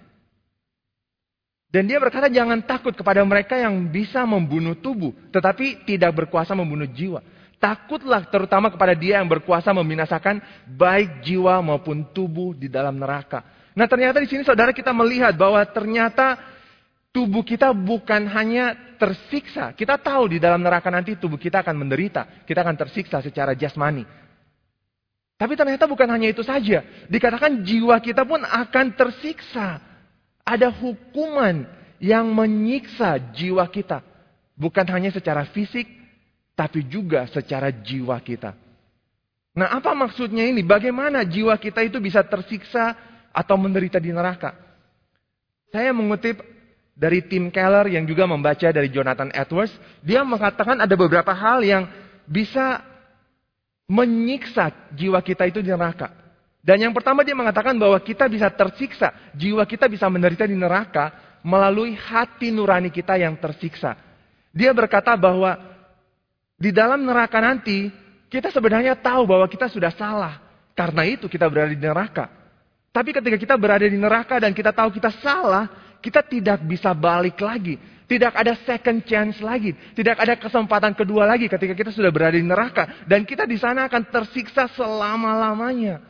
Dan 1.71 1.87
dia 1.87 2.03
berkata 2.03 2.27
jangan 2.27 2.67
takut 2.67 2.91
kepada 2.91 3.23
mereka 3.23 3.55
yang 3.55 3.87
bisa 3.87 4.27
membunuh 4.27 4.75
tubuh, 4.75 5.15
tetapi 5.31 5.87
tidak 5.87 6.11
berkuasa 6.19 6.51
membunuh 6.51 6.91
jiwa. 6.91 7.23
Takutlah 7.63 8.27
terutama 8.27 8.75
kepada 8.75 8.91
dia 8.99 9.23
yang 9.23 9.31
berkuasa 9.31 9.71
membinasakan 9.71 10.43
baik 10.67 11.23
jiwa 11.23 11.63
maupun 11.63 12.11
tubuh 12.11 12.59
di 12.59 12.67
dalam 12.67 12.99
neraka. 12.99 13.47
Nah 13.79 13.87
ternyata 13.87 14.19
di 14.19 14.27
sini 14.27 14.43
saudara 14.43 14.75
kita 14.75 14.91
melihat 14.91 15.31
bahwa 15.39 15.63
ternyata 15.63 16.41
tubuh 17.15 17.47
kita 17.47 17.71
bukan 17.71 18.27
hanya 18.35 18.75
tersiksa. 18.99 19.71
Kita 19.77 19.95
tahu 20.01 20.35
di 20.35 20.39
dalam 20.43 20.65
neraka 20.65 20.91
nanti 20.91 21.15
tubuh 21.15 21.39
kita 21.39 21.63
akan 21.63 21.87
menderita. 21.87 22.43
Kita 22.49 22.67
akan 22.67 22.75
tersiksa 22.81 23.23
secara 23.23 23.55
jasmani. 23.55 24.03
Tapi 25.39 25.53
ternyata 25.55 25.87
bukan 25.87 26.09
hanya 26.11 26.33
itu 26.33 26.43
saja. 26.43 26.83
Dikatakan 27.07 27.63
jiwa 27.63 28.01
kita 28.03 28.27
pun 28.27 28.43
akan 28.43 28.87
tersiksa 28.97 29.90
ada 30.45 30.69
hukuman 30.73 31.69
yang 32.01 32.29
menyiksa 32.33 33.21
jiwa 33.37 33.65
kita. 33.69 34.01
Bukan 34.57 34.85
hanya 34.93 35.13
secara 35.13 35.49
fisik, 35.49 35.89
tapi 36.57 36.85
juga 36.85 37.25
secara 37.29 37.73
jiwa 37.73 38.17
kita. 38.21 38.53
Nah 39.57 39.69
apa 39.73 39.97
maksudnya 39.97 40.45
ini? 40.45 40.61
Bagaimana 40.61 41.25
jiwa 41.25 41.57
kita 41.57 41.81
itu 41.85 41.97
bisa 42.01 42.21
tersiksa 42.25 42.97
atau 43.33 43.57
menderita 43.57 43.97
di 43.97 44.13
neraka? 44.13 44.53
Saya 45.73 45.95
mengutip 45.95 46.43
dari 47.01 47.25
Tim 47.25 47.49
Keller 47.49 47.89
yang 47.89 48.05
juga 48.05 48.29
membaca 48.29 48.69
dari 48.69 48.93
Jonathan 48.93 49.33
Edwards. 49.33 49.73
Dia 50.05 50.21
mengatakan 50.21 50.85
ada 50.85 50.95
beberapa 50.99 51.33
hal 51.33 51.65
yang 51.65 51.89
bisa 52.29 52.85
menyiksa 53.89 54.71
jiwa 54.95 55.19
kita 55.25 55.49
itu 55.49 55.65
di 55.65 55.73
neraka. 55.73 56.13
Dan 56.61 56.77
yang 56.77 56.93
pertama 56.93 57.25
dia 57.25 57.33
mengatakan 57.33 57.73
bahwa 57.81 57.97
kita 58.01 58.29
bisa 58.29 58.53
tersiksa, 58.53 59.33
jiwa 59.33 59.65
kita 59.65 59.89
bisa 59.89 60.05
menderita 60.13 60.45
di 60.45 60.53
neraka 60.53 61.13
melalui 61.41 61.97
hati 61.97 62.53
nurani 62.53 62.93
kita 62.93 63.17
yang 63.17 63.37
tersiksa. 63.41 63.97
Dia 64.53 64.77
berkata 64.77 65.17
bahwa 65.17 65.57
di 66.61 66.69
dalam 66.69 67.01
neraka 67.01 67.41
nanti 67.41 67.89
kita 68.29 68.53
sebenarnya 68.53 68.93
tahu 69.01 69.25
bahwa 69.25 69.49
kita 69.49 69.73
sudah 69.73 69.89
salah. 69.97 70.37
Karena 70.77 71.09
itu 71.09 71.27
kita 71.27 71.49
berada 71.49 71.73
di 71.73 71.81
neraka. 71.81 72.29
Tapi 72.91 73.11
ketika 73.17 73.37
kita 73.41 73.55
berada 73.57 73.87
di 73.87 73.97
neraka 73.97 74.37
dan 74.37 74.53
kita 74.53 74.75
tahu 74.75 74.93
kita 74.93 75.11
salah, 75.23 75.97
kita 76.05 76.21
tidak 76.25 76.61
bisa 76.65 76.93
balik 76.93 77.41
lagi. 77.41 77.81
Tidak 78.11 78.35
ada 78.35 78.59
second 78.67 79.07
chance 79.07 79.39
lagi. 79.39 79.71
Tidak 79.95 80.19
ada 80.19 80.35
kesempatan 80.35 80.99
kedua 80.99 81.25
lagi 81.31 81.47
ketika 81.47 81.73
kita 81.79 81.91
sudah 81.95 82.11
berada 82.11 82.35
di 82.35 82.43
neraka. 82.43 83.07
Dan 83.07 83.23
kita 83.23 83.47
di 83.47 83.55
sana 83.55 83.87
akan 83.87 84.03
tersiksa 84.11 84.67
selama-lamanya. 84.75 86.03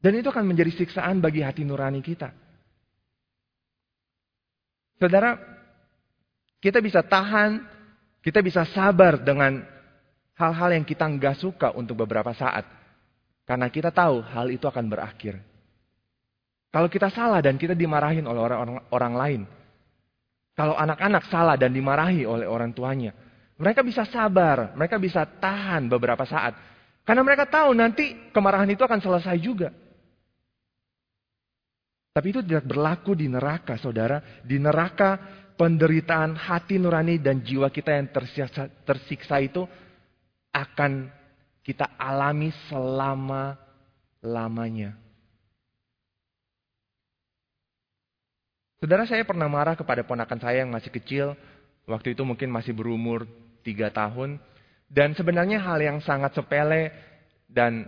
Dan 0.00 0.16
itu 0.16 0.32
akan 0.32 0.48
menjadi 0.48 0.72
siksaan 0.72 1.20
bagi 1.20 1.44
hati 1.44 1.60
nurani 1.60 2.00
kita. 2.00 2.32
Saudara, 4.96 5.36
kita 6.60 6.80
bisa 6.80 7.04
tahan, 7.04 7.60
kita 8.24 8.40
bisa 8.40 8.64
sabar 8.68 9.20
dengan 9.20 9.60
hal-hal 10.40 10.72
yang 10.72 10.84
kita 10.88 11.04
nggak 11.04 11.36
suka 11.36 11.72
untuk 11.76 12.00
beberapa 12.00 12.32
saat. 12.32 12.64
Karena 13.44 13.68
kita 13.68 13.92
tahu 13.92 14.24
hal 14.24 14.48
itu 14.48 14.64
akan 14.64 14.88
berakhir. 14.88 15.40
Kalau 16.70 16.86
kita 16.86 17.10
salah 17.12 17.42
dan 17.44 17.60
kita 17.60 17.74
dimarahin 17.76 18.24
oleh 18.24 18.40
orang, 18.40 18.60
orang, 18.88 19.14
lain. 19.16 19.42
Kalau 20.54 20.78
anak-anak 20.78 21.26
salah 21.28 21.56
dan 21.58 21.74
dimarahi 21.74 22.22
oleh 22.24 22.46
orang 22.46 22.70
tuanya. 22.70 23.10
Mereka 23.60 23.84
bisa 23.84 24.06
sabar, 24.08 24.72
mereka 24.72 24.96
bisa 24.96 25.26
tahan 25.26 25.90
beberapa 25.90 26.24
saat. 26.24 26.56
Karena 27.04 27.26
mereka 27.26 27.44
tahu 27.44 27.74
nanti 27.74 28.30
kemarahan 28.30 28.70
itu 28.70 28.80
akan 28.80 29.00
selesai 29.02 29.36
juga. 29.42 29.74
Tapi 32.10 32.34
itu 32.34 32.42
tidak 32.42 32.66
berlaku 32.66 33.14
di 33.14 33.30
neraka, 33.30 33.78
saudara. 33.78 34.42
Di 34.42 34.58
neraka, 34.58 35.14
penderitaan 35.54 36.34
hati 36.34 36.82
nurani 36.82 37.22
dan 37.22 37.38
jiwa 37.44 37.70
kita 37.70 37.94
yang 37.94 38.10
tersiksa, 38.10 38.66
tersiksa 38.82 39.38
itu 39.38 39.62
akan 40.50 41.06
kita 41.62 41.94
alami 41.94 42.50
selama-lamanya. 42.66 44.98
Saudara 48.80 49.04
saya 49.04 49.28
pernah 49.28 49.44
marah 49.46 49.76
kepada 49.76 50.00
ponakan 50.02 50.40
saya 50.40 50.64
yang 50.64 50.72
masih 50.72 50.88
kecil. 50.88 51.36
Waktu 51.84 52.16
itu 52.16 52.24
mungkin 52.24 52.48
masih 52.50 52.72
berumur 52.72 53.28
tiga 53.60 53.92
tahun. 53.92 54.40
Dan 54.90 55.14
sebenarnya 55.14 55.62
hal 55.62 55.78
yang 55.78 56.02
sangat 56.02 56.34
sepele 56.34 56.90
dan 57.46 57.86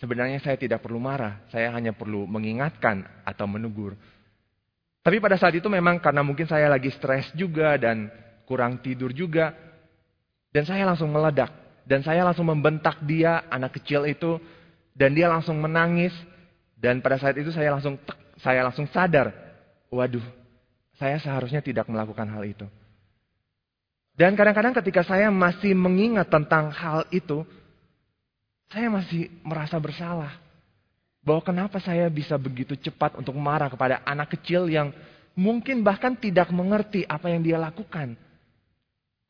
Sebenarnya 0.00 0.40
saya 0.40 0.56
tidak 0.56 0.80
perlu 0.80 0.96
marah, 0.96 1.44
saya 1.52 1.68
hanya 1.76 1.92
perlu 1.92 2.24
mengingatkan 2.24 3.04
atau 3.20 3.44
menegur. 3.44 3.92
Tapi 5.04 5.20
pada 5.20 5.36
saat 5.36 5.52
itu 5.52 5.68
memang 5.68 6.00
karena 6.00 6.24
mungkin 6.24 6.48
saya 6.48 6.72
lagi 6.72 6.88
stres 6.88 7.28
juga 7.36 7.76
dan 7.76 8.08
kurang 8.48 8.80
tidur 8.80 9.12
juga. 9.12 9.52
Dan 10.48 10.64
saya 10.64 10.88
langsung 10.88 11.12
meledak. 11.12 11.52
Dan 11.84 12.00
saya 12.00 12.24
langsung 12.24 12.48
membentak 12.48 13.00
dia, 13.04 13.44
anak 13.52 13.76
kecil 13.76 14.08
itu. 14.08 14.40
Dan 14.96 15.12
dia 15.12 15.28
langsung 15.28 15.60
menangis. 15.60 16.16
Dan 16.80 17.04
pada 17.04 17.20
saat 17.20 17.36
itu 17.36 17.52
saya 17.52 17.76
langsung 17.76 18.00
saya 18.40 18.64
langsung 18.64 18.88
sadar. 18.88 19.36
Waduh, 19.92 20.24
saya 20.96 21.20
seharusnya 21.20 21.60
tidak 21.60 21.88
melakukan 21.92 22.28
hal 22.28 22.44
itu. 22.48 22.64
Dan 24.16 24.36
kadang-kadang 24.36 24.76
ketika 24.80 25.00
saya 25.04 25.32
masih 25.32 25.72
mengingat 25.72 26.28
tentang 26.28 26.68
hal 26.72 27.08
itu, 27.08 27.44
saya 28.70 28.86
masih 28.88 29.28
merasa 29.42 29.76
bersalah. 29.76 30.38
Bahwa 31.20 31.44
kenapa 31.44 31.76
saya 31.82 32.08
bisa 32.08 32.40
begitu 32.40 32.72
cepat 32.78 33.18
untuk 33.20 33.36
marah 33.36 33.68
kepada 33.68 34.00
anak 34.08 34.32
kecil 34.40 34.70
yang 34.72 34.88
mungkin 35.36 35.84
bahkan 35.84 36.16
tidak 36.16 36.48
mengerti 36.48 37.04
apa 37.04 37.28
yang 37.28 37.44
dia 37.44 37.60
lakukan. 37.60 38.16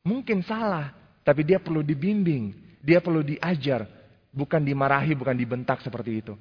Mungkin 0.07 0.41
salah, 0.47 0.95
tapi 1.21 1.43
dia 1.43 1.59
perlu 1.59 1.83
dibimbing, 1.83 2.55
dia 2.79 3.03
perlu 3.03 3.21
diajar, 3.21 3.85
bukan 4.31 4.63
dimarahi, 4.63 5.13
bukan 5.13 5.35
dibentak 5.35 5.83
seperti 5.83 6.23
itu. 6.23 6.33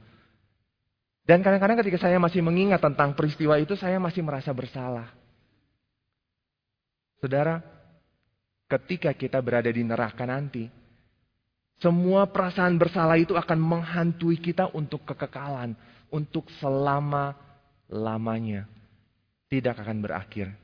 Dan 1.26 1.44
kadang-kadang 1.44 1.82
ketika 1.84 2.08
saya 2.08 2.16
masih 2.16 2.40
mengingat 2.40 2.80
tentang 2.80 3.12
peristiwa 3.12 3.58
itu, 3.60 3.76
saya 3.76 4.00
masih 4.00 4.24
merasa 4.24 4.54
bersalah. 4.54 5.12
Saudara, 7.20 7.60
ketika 8.64 9.12
kita 9.12 9.36
berada 9.44 9.68
di 9.68 9.84
neraka 9.84 10.24
nanti, 10.24 10.79
semua 11.80 12.28
perasaan 12.28 12.76
bersalah 12.76 13.16
itu 13.16 13.32
akan 13.34 13.58
menghantui 13.58 14.36
kita 14.36 14.68
untuk 14.76 15.00
kekekalan, 15.08 15.72
untuk 16.12 16.44
selama-lamanya. 16.60 18.68
Tidak 19.50 19.74
akan 19.74 19.98
berakhir. 20.04 20.54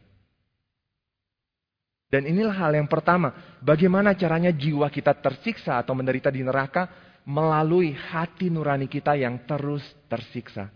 Dan 2.07 2.23
inilah 2.23 2.55
hal 2.55 2.79
yang 2.79 2.87
pertama, 2.87 3.59
bagaimana 3.59 4.15
caranya 4.15 4.55
jiwa 4.55 4.87
kita 4.93 5.11
tersiksa 5.19 5.83
atau 5.83 5.91
menderita 5.97 6.31
di 6.31 6.47
neraka? 6.47 6.87
melalui 7.27 7.91
hati 7.91 8.47
nurani 8.47 8.87
kita 8.87 9.19
yang 9.19 9.43
terus 9.45 9.83
tersiksa. 10.07 10.71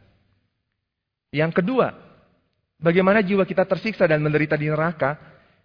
Yang 1.30 1.62
kedua, 1.62 1.94
bagaimana 2.82 3.22
jiwa 3.22 3.46
kita 3.46 3.62
tersiksa 3.62 4.10
dan 4.10 4.18
menderita 4.18 4.58
di 4.58 4.66
neraka, 4.66 5.14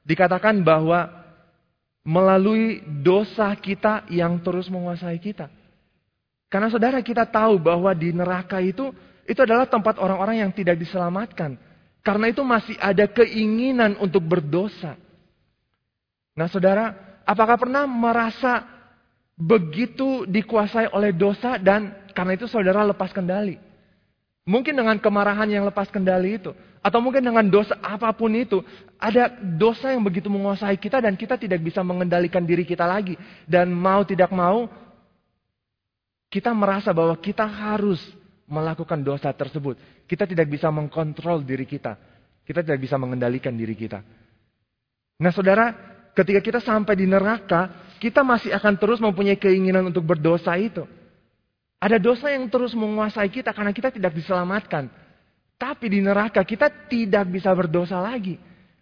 dikatakan 0.05 0.61
bahwa 0.61 1.24
melalui 2.05 2.85
dosa 3.01 3.49
kita 3.57 4.05
yang 4.13 4.37
terus 4.45 4.69
menguasai 4.69 5.17
kita. 5.17 5.49
Karena 6.47 6.69
saudara 6.69 7.01
kita 7.01 7.25
tahu 7.25 7.57
bahwa 7.57 7.89
di 7.97 8.13
neraka 8.13 8.61
itu, 8.61 8.93
itu 9.25 9.39
adalah 9.41 9.65
tempat 9.65 9.97
orang-orang 9.97 10.45
yang 10.45 10.51
tidak 10.53 10.77
diselamatkan. 10.77 11.57
Karena 12.05 12.29
itu 12.29 12.45
masih 12.45 12.77
ada 12.77 13.09
keinginan 13.09 13.97
untuk 13.97 14.21
berdosa. 14.21 14.93
Nah 16.37 16.45
saudara, 16.45 16.93
apakah 17.25 17.57
pernah 17.57 17.89
merasa 17.89 18.61
begitu 19.33 20.23
dikuasai 20.29 20.93
oleh 20.93 21.11
dosa 21.11 21.57
dan 21.57 22.07
karena 22.13 22.37
itu 22.37 22.45
saudara 22.45 22.85
lepas 22.85 23.09
kendali. 23.09 23.57
Mungkin 24.45 24.77
dengan 24.77 25.01
kemarahan 25.01 25.49
yang 25.49 25.65
lepas 25.65 25.89
kendali 25.89 26.37
itu. 26.37 26.53
Atau 26.85 27.01
mungkin 27.01 27.25
dengan 27.25 27.41
dosa 27.49 27.73
apa 27.81 28.13
pun 28.13 28.29
itu. 28.37 28.61
Ada 29.01 29.33
dosa 29.41 29.89
yang 29.89 30.05
begitu 30.05 30.29
menguasai 30.29 30.77
kita 30.77 31.01
dan 31.01 31.17
kita 31.17 31.33
tidak 31.33 31.65
bisa 31.65 31.81
mengendalikan 31.81 32.45
diri 32.45 32.61
kita 32.61 32.85
lagi. 32.85 33.17
Dan 33.49 33.73
mau 33.73 34.05
tidak 34.05 34.29
mau, 34.29 34.69
kita 36.29 36.53
merasa 36.53 36.93
bahwa 36.93 37.17
kita 37.17 37.41
harus 37.41 37.97
melakukan 38.45 39.01
dosa 39.01 39.33
tersebut. 39.33 39.81
Kita 40.05 40.29
tidak 40.29 40.45
bisa 40.45 40.69
mengkontrol 40.69 41.41
diri 41.41 41.65
kita. 41.65 41.97
Kita 42.45 42.61
tidak 42.61 42.77
bisa 42.77 43.01
mengendalikan 43.01 43.57
diri 43.57 43.73
kita. 43.73 44.05
Nah 45.17 45.33
saudara, 45.33 45.73
ketika 46.13 46.37
kita 46.37 46.59
sampai 46.61 46.93
di 46.93 47.09
neraka, 47.09 47.89
kita 47.97 48.21
masih 48.21 48.53
akan 48.53 48.77
terus 48.77 49.01
mempunyai 49.01 49.41
keinginan 49.41 49.89
untuk 49.89 50.05
berdosa 50.05 50.53
itu. 50.53 50.85
Ada 51.79 51.99
dosa 52.01 52.31
yang 52.31 52.47
terus 52.47 52.71
menguasai 52.73 53.29
kita 53.29 53.51
karena 53.51 53.75
kita 53.75 53.91
tidak 53.91 54.15
diselamatkan. 54.15 54.87
Tapi 55.55 55.85
di 55.87 55.99
neraka 56.03 56.43
kita 56.43 56.67
tidak 56.89 57.27
bisa 57.31 57.51
berdosa 57.55 57.99
lagi. 58.03 58.35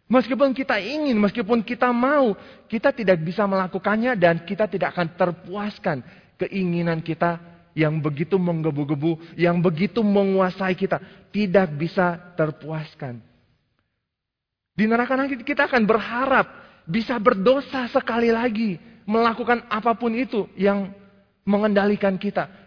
Meskipun 0.10 0.54
kita 0.54 0.78
ingin, 0.78 1.18
meskipun 1.18 1.66
kita 1.66 1.90
mau, 1.90 2.38
kita 2.70 2.94
tidak 2.94 3.18
bisa 3.24 3.50
melakukannya 3.50 4.14
dan 4.14 4.46
kita 4.46 4.70
tidak 4.70 4.94
akan 4.94 5.08
terpuaskan 5.18 5.98
keinginan 6.38 7.02
kita 7.02 7.40
yang 7.74 7.98
begitu 7.98 8.38
menggebu-gebu, 8.38 9.38
yang 9.38 9.58
begitu 9.58 10.06
menguasai 10.06 10.78
kita, 10.78 11.02
tidak 11.34 11.74
bisa 11.74 12.34
terpuaskan. 12.38 13.18
Di 14.74 14.86
neraka 14.86 15.18
nanti 15.18 15.38
kita 15.42 15.70
akan 15.70 15.86
berharap 15.86 16.46
bisa 16.86 17.18
berdosa 17.18 17.90
sekali 17.90 18.30
lagi, 18.30 18.78
melakukan 19.06 19.66
apa 19.70 19.94
pun 19.98 20.14
itu 20.14 20.46
yang 20.58 20.94
mengendalikan 21.46 22.18
kita. 22.18 22.63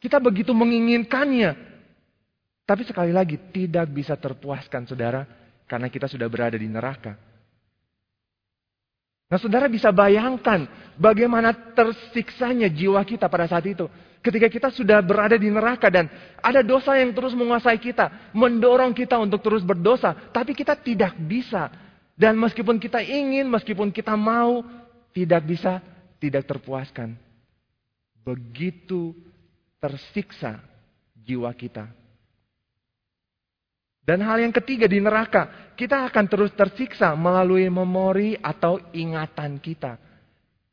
Kita 0.00 0.16
begitu 0.16 0.56
menginginkannya. 0.56 1.68
Tapi 2.64 2.82
sekali 2.88 3.12
lagi 3.12 3.36
tidak 3.52 3.92
bisa 3.92 4.16
terpuaskan 4.16 4.88
saudara 4.88 5.28
karena 5.68 5.92
kita 5.92 6.08
sudah 6.08 6.24
berada 6.26 6.56
di 6.56 6.66
neraka. 6.66 7.18
Nah 9.30 9.38
saudara 9.38 9.70
bisa 9.70 9.94
bayangkan 9.94 10.66
bagaimana 10.98 11.54
tersiksanya 11.76 12.66
jiwa 12.66 12.98
kita 13.04 13.30
pada 13.30 13.46
saat 13.46 13.62
itu. 13.68 13.86
Ketika 14.20 14.52
kita 14.52 14.68
sudah 14.68 15.00
berada 15.00 15.36
di 15.40 15.48
neraka 15.48 15.88
dan 15.88 16.10
ada 16.44 16.60
dosa 16.60 16.96
yang 16.96 17.12
terus 17.16 17.32
menguasai 17.32 17.78
kita. 17.80 18.32
Mendorong 18.36 18.92
kita 18.92 19.16
untuk 19.16 19.40
terus 19.40 19.64
berdosa. 19.64 20.12
Tapi 20.32 20.52
kita 20.52 20.76
tidak 20.76 21.16
bisa. 21.16 21.72
Dan 22.20 22.36
meskipun 22.36 22.76
kita 22.76 23.00
ingin, 23.00 23.48
meskipun 23.48 23.88
kita 23.88 24.12
mau, 24.12 24.60
tidak 25.16 25.40
bisa, 25.48 25.80
tidak 26.20 26.44
terpuaskan. 26.44 27.16
Begitu 28.20 29.16
tersiksa 29.80 30.60
jiwa 31.16 31.50
kita. 31.56 31.88
Dan 34.04 34.24
hal 34.24 34.42
yang 34.42 34.54
ketiga 34.54 34.90
di 34.90 34.98
neraka, 34.98 35.72
kita 35.76 36.08
akan 36.08 36.24
terus 36.26 36.50
tersiksa 36.56 37.14
melalui 37.14 37.68
memori 37.68 38.34
atau 38.40 38.80
ingatan 38.92 39.60
kita. 39.60 39.96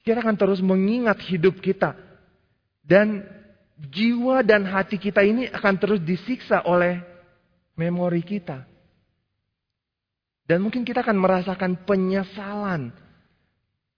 Kita 0.02 0.24
akan 0.24 0.36
terus 0.40 0.64
mengingat 0.64 1.20
hidup 1.28 1.60
kita. 1.60 1.94
Dan 2.82 3.24
jiwa 3.78 4.42
dan 4.42 4.64
hati 4.64 4.96
kita 4.96 5.22
ini 5.22 5.52
akan 5.52 5.76
terus 5.76 6.00
disiksa 6.02 6.64
oleh 6.64 7.04
memori 7.76 8.24
kita. 8.24 8.64
Dan 10.48 10.64
mungkin 10.64 10.88
kita 10.88 11.04
akan 11.04 11.20
merasakan 11.20 11.84
penyesalan 11.84 12.96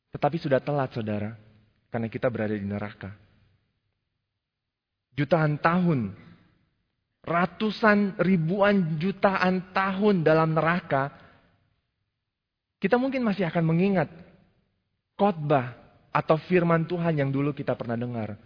tetapi 0.09 0.37
sudah 0.41 0.59
telat 0.59 0.89
saudara. 0.93 1.37
Karena 1.89 2.05
kita 2.09 2.29
berada 2.29 2.53
di 2.53 2.65
neraka. 2.65 3.13
Jutaan 5.19 5.59
tahun. 5.59 6.15
Ratusan 7.27 8.15
ribuan 8.23 8.95
jutaan 9.03 9.75
tahun 9.75 10.23
dalam 10.23 10.55
neraka. 10.55 11.11
Kita 12.79 12.95
mungkin 12.95 13.27
masih 13.27 13.43
akan 13.51 13.67
mengingat 13.67 14.07
khotbah 15.19 15.75
atau 16.15 16.39
firman 16.39 16.87
Tuhan 16.87 17.19
yang 17.19 17.27
dulu 17.35 17.51
kita 17.51 17.75
pernah 17.75 17.99
dengar. 17.99 18.39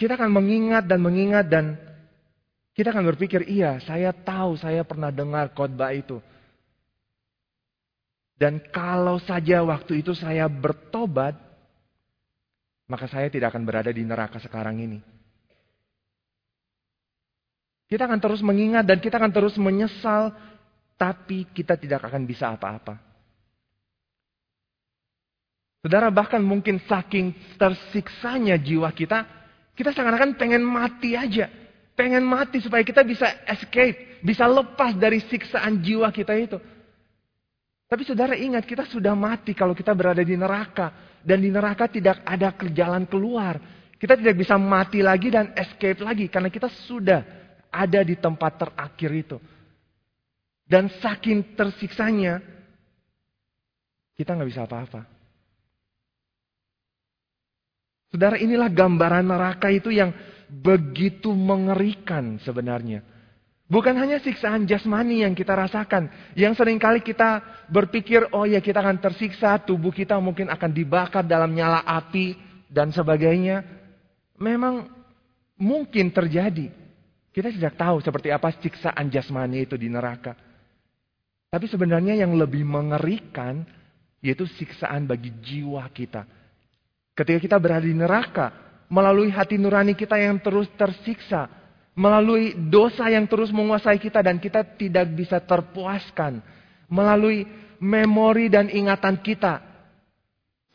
Kita 0.00 0.16
akan 0.16 0.32
mengingat 0.32 0.88
dan 0.88 1.04
mengingat 1.04 1.46
dan 1.52 1.76
kita 2.72 2.94
akan 2.94 3.10
berpikir, 3.12 3.44
iya 3.44 3.76
saya 3.84 4.14
tahu 4.14 4.56
saya 4.56 4.86
pernah 4.88 5.12
dengar 5.12 5.52
khotbah 5.52 5.92
itu. 5.92 6.24
Dan 8.38 8.62
kalau 8.72 9.18
saja 9.18 9.60
waktu 9.66 10.00
itu 10.00 10.14
saya 10.14 10.46
bertobat, 10.46 11.34
maka 12.86 13.10
saya 13.10 13.28
tidak 13.28 13.52
akan 13.52 13.66
berada 13.66 13.90
di 13.90 14.06
neraka 14.06 14.38
sekarang 14.38 14.78
ini. 14.78 15.17
Kita 17.88 18.04
akan 18.04 18.20
terus 18.20 18.44
mengingat 18.44 18.84
dan 18.84 19.00
kita 19.00 19.16
akan 19.16 19.32
terus 19.32 19.56
menyesal, 19.56 20.36
tapi 21.00 21.48
kita 21.48 21.72
tidak 21.80 22.04
akan 22.04 22.28
bisa 22.28 22.52
apa-apa. 22.52 23.00
Saudara 25.80 26.12
bahkan 26.12 26.44
mungkin 26.44 26.84
saking 26.84 27.32
tersiksanya 27.56 28.60
jiwa 28.60 28.92
kita, 28.92 29.24
kita 29.72 29.94
seakan-akan 29.94 30.36
pengen 30.36 30.60
mati 30.60 31.16
aja. 31.16 31.48
Pengen 31.96 32.22
mati 32.28 32.60
supaya 32.60 32.84
kita 32.84 33.02
bisa 33.02 33.26
escape, 33.48 34.20
bisa 34.22 34.44
lepas 34.46 34.94
dari 34.94 35.24
siksaan 35.24 35.80
jiwa 35.80 36.12
kita 36.12 36.34
itu. 36.36 36.58
Tapi 37.88 38.02
saudara 38.04 38.36
ingat 38.36 38.68
kita 38.68 38.84
sudah 38.84 39.16
mati 39.16 39.56
kalau 39.56 39.72
kita 39.72 39.96
berada 39.96 40.20
di 40.20 40.36
neraka. 40.36 41.16
Dan 41.24 41.40
di 41.40 41.48
neraka 41.48 41.88
tidak 41.88 42.20
ada 42.20 42.52
jalan 42.68 43.08
keluar. 43.08 43.56
Kita 43.96 44.14
tidak 44.14 44.36
bisa 44.36 44.60
mati 44.60 45.00
lagi 45.00 45.32
dan 45.32 45.56
escape 45.56 46.04
lagi. 46.04 46.28
Karena 46.28 46.52
kita 46.52 46.68
sudah 46.68 47.47
ada 47.78 48.02
di 48.02 48.18
tempat 48.18 48.58
terakhir 48.58 49.10
itu. 49.14 49.38
Dan 50.66 50.90
saking 50.98 51.54
tersiksanya, 51.54 52.42
kita 54.18 54.34
nggak 54.34 54.50
bisa 54.50 54.66
apa-apa. 54.66 55.06
Saudara 58.10 58.36
inilah 58.40 58.68
gambaran 58.72 59.24
neraka 59.24 59.70
itu 59.70 59.94
yang 59.94 60.10
begitu 60.48 61.30
mengerikan 61.30 62.40
sebenarnya. 62.42 63.04
Bukan 63.68 64.00
hanya 64.00 64.16
siksaan 64.24 64.64
jasmani 64.64 65.20
yang 65.20 65.36
kita 65.36 65.52
rasakan. 65.52 66.08
Yang 66.32 66.56
sering 66.56 66.80
kali 66.80 67.04
kita 67.04 67.44
berpikir, 67.68 68.24
oh 68.32 68.48
ya 68.48 68.64
kita 68.64 68.80
akan 68.80 68.96
tersiksa, 68.96 69.60
tubuh 69.60 69.92
kita 69.92 70.16
mungkin 70.16 70.48
akan 70.48 70.72
dibakar 70.72 71.20
dalam 71.20 71.52
nyala 71.52 71.84
api 71.84 72.32
dan 72.72 72.88
sebagainya. 72.88 73.60
Memang 74.40 74.88
mungkin 75.60 76.08
terjadi. 76.08 76.72
Kita 77.32 77.52
tidak 77.52 77.74
tahu 77.78 78.00
seperti 78.00 78.32
apa 78.32 78.50
siksaan 78.56 79.12
jasmani 79.12 79.68
itu 79.68 79.76
di 79.76 79.86
neraka. 79.86 80.34
Tapi 81.48 81.64
sebenarnya 81.68 82.18
yang 82.18 82.36
lebih 82.36 82.64
mengerikan 82.64 83.64
yaitu 84.20 84.44
siksaan 84.58 85.06
bagi 85.06 85.30
jiwa 85.40 85.86
kita. 85.94 86.26
Ketika 87.14 87.38
kita 87.38 87.56
berada 87.58 87.86
di 87.86 87.94
neraka, 87.94 88.46
melalui 88.90 89.30
hati 89.30 89.56
nurani 89.56 89.94
kita 89.94 90.18
yang 90.18 90.42
terus 90.42 90.66
tersiksa, 90.74 91.46
melalui 91.94 92.54
dosa 92.54 93.10
yang 93.10 93.26
terus 93.26 93.50
menguasai 93.50 93.98
kita 93.98 94.22
dan 94.22 94.38
kita 94.42 94.62
tidak 94.78 95.06
bisa 95.14 95.38
terpuaskan, 95.42 96.42
melalui 96.90 97.46
memori 97.78 98.50
dan 98.50 98.66
ingatan 98.70 99.18
kita, 99.22 99.62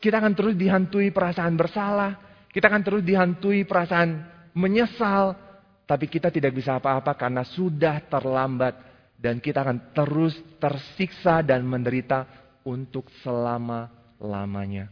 kita 0.00 0.20
akan 0.20 0.32
terus 0.36 0.54
dihantui 0.56 1.12
perasaan 1.12 1.56
bersalah, 1.56 2.12
kita 2.52 2.68
akan 2.68 2.82
terus 2.84 3.02
dihantui 3.04 3.64
perasaan 3.64 4.24
menyesal, 4.52 5.36
tapi 5.84 6.08
kita 6.08 6.32
tidak 6.32 6.56
bisa 6.56 6.80
apa-apa 6.80 7.12
karena 7.16 7.44
sudah 7.44 8.00
terlambat 8.08 8.74
dan 9.20 9.40
kita 9.40 9.60
akan 9.64 9.92
terus 9.92 10.36
tersiksa 10.56 11.44
dan 11.44 11.64
menderita 11.64 12.24
untuk 12.64 13.08
selama-lamanya. 13.20 14.88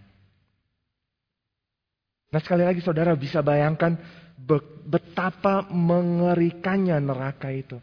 Nah 2.33 2.41
sekali 2.41 2.65
lagi 2.65 2.81
saudara 2.81 3.13
bisa 3.13 3.45
bayangkan 3.45 3.97
betapa 4.89 5.69
mengerikannya 5.69 6.97
neraka 6.97 7.53
itu. 7.53 7.77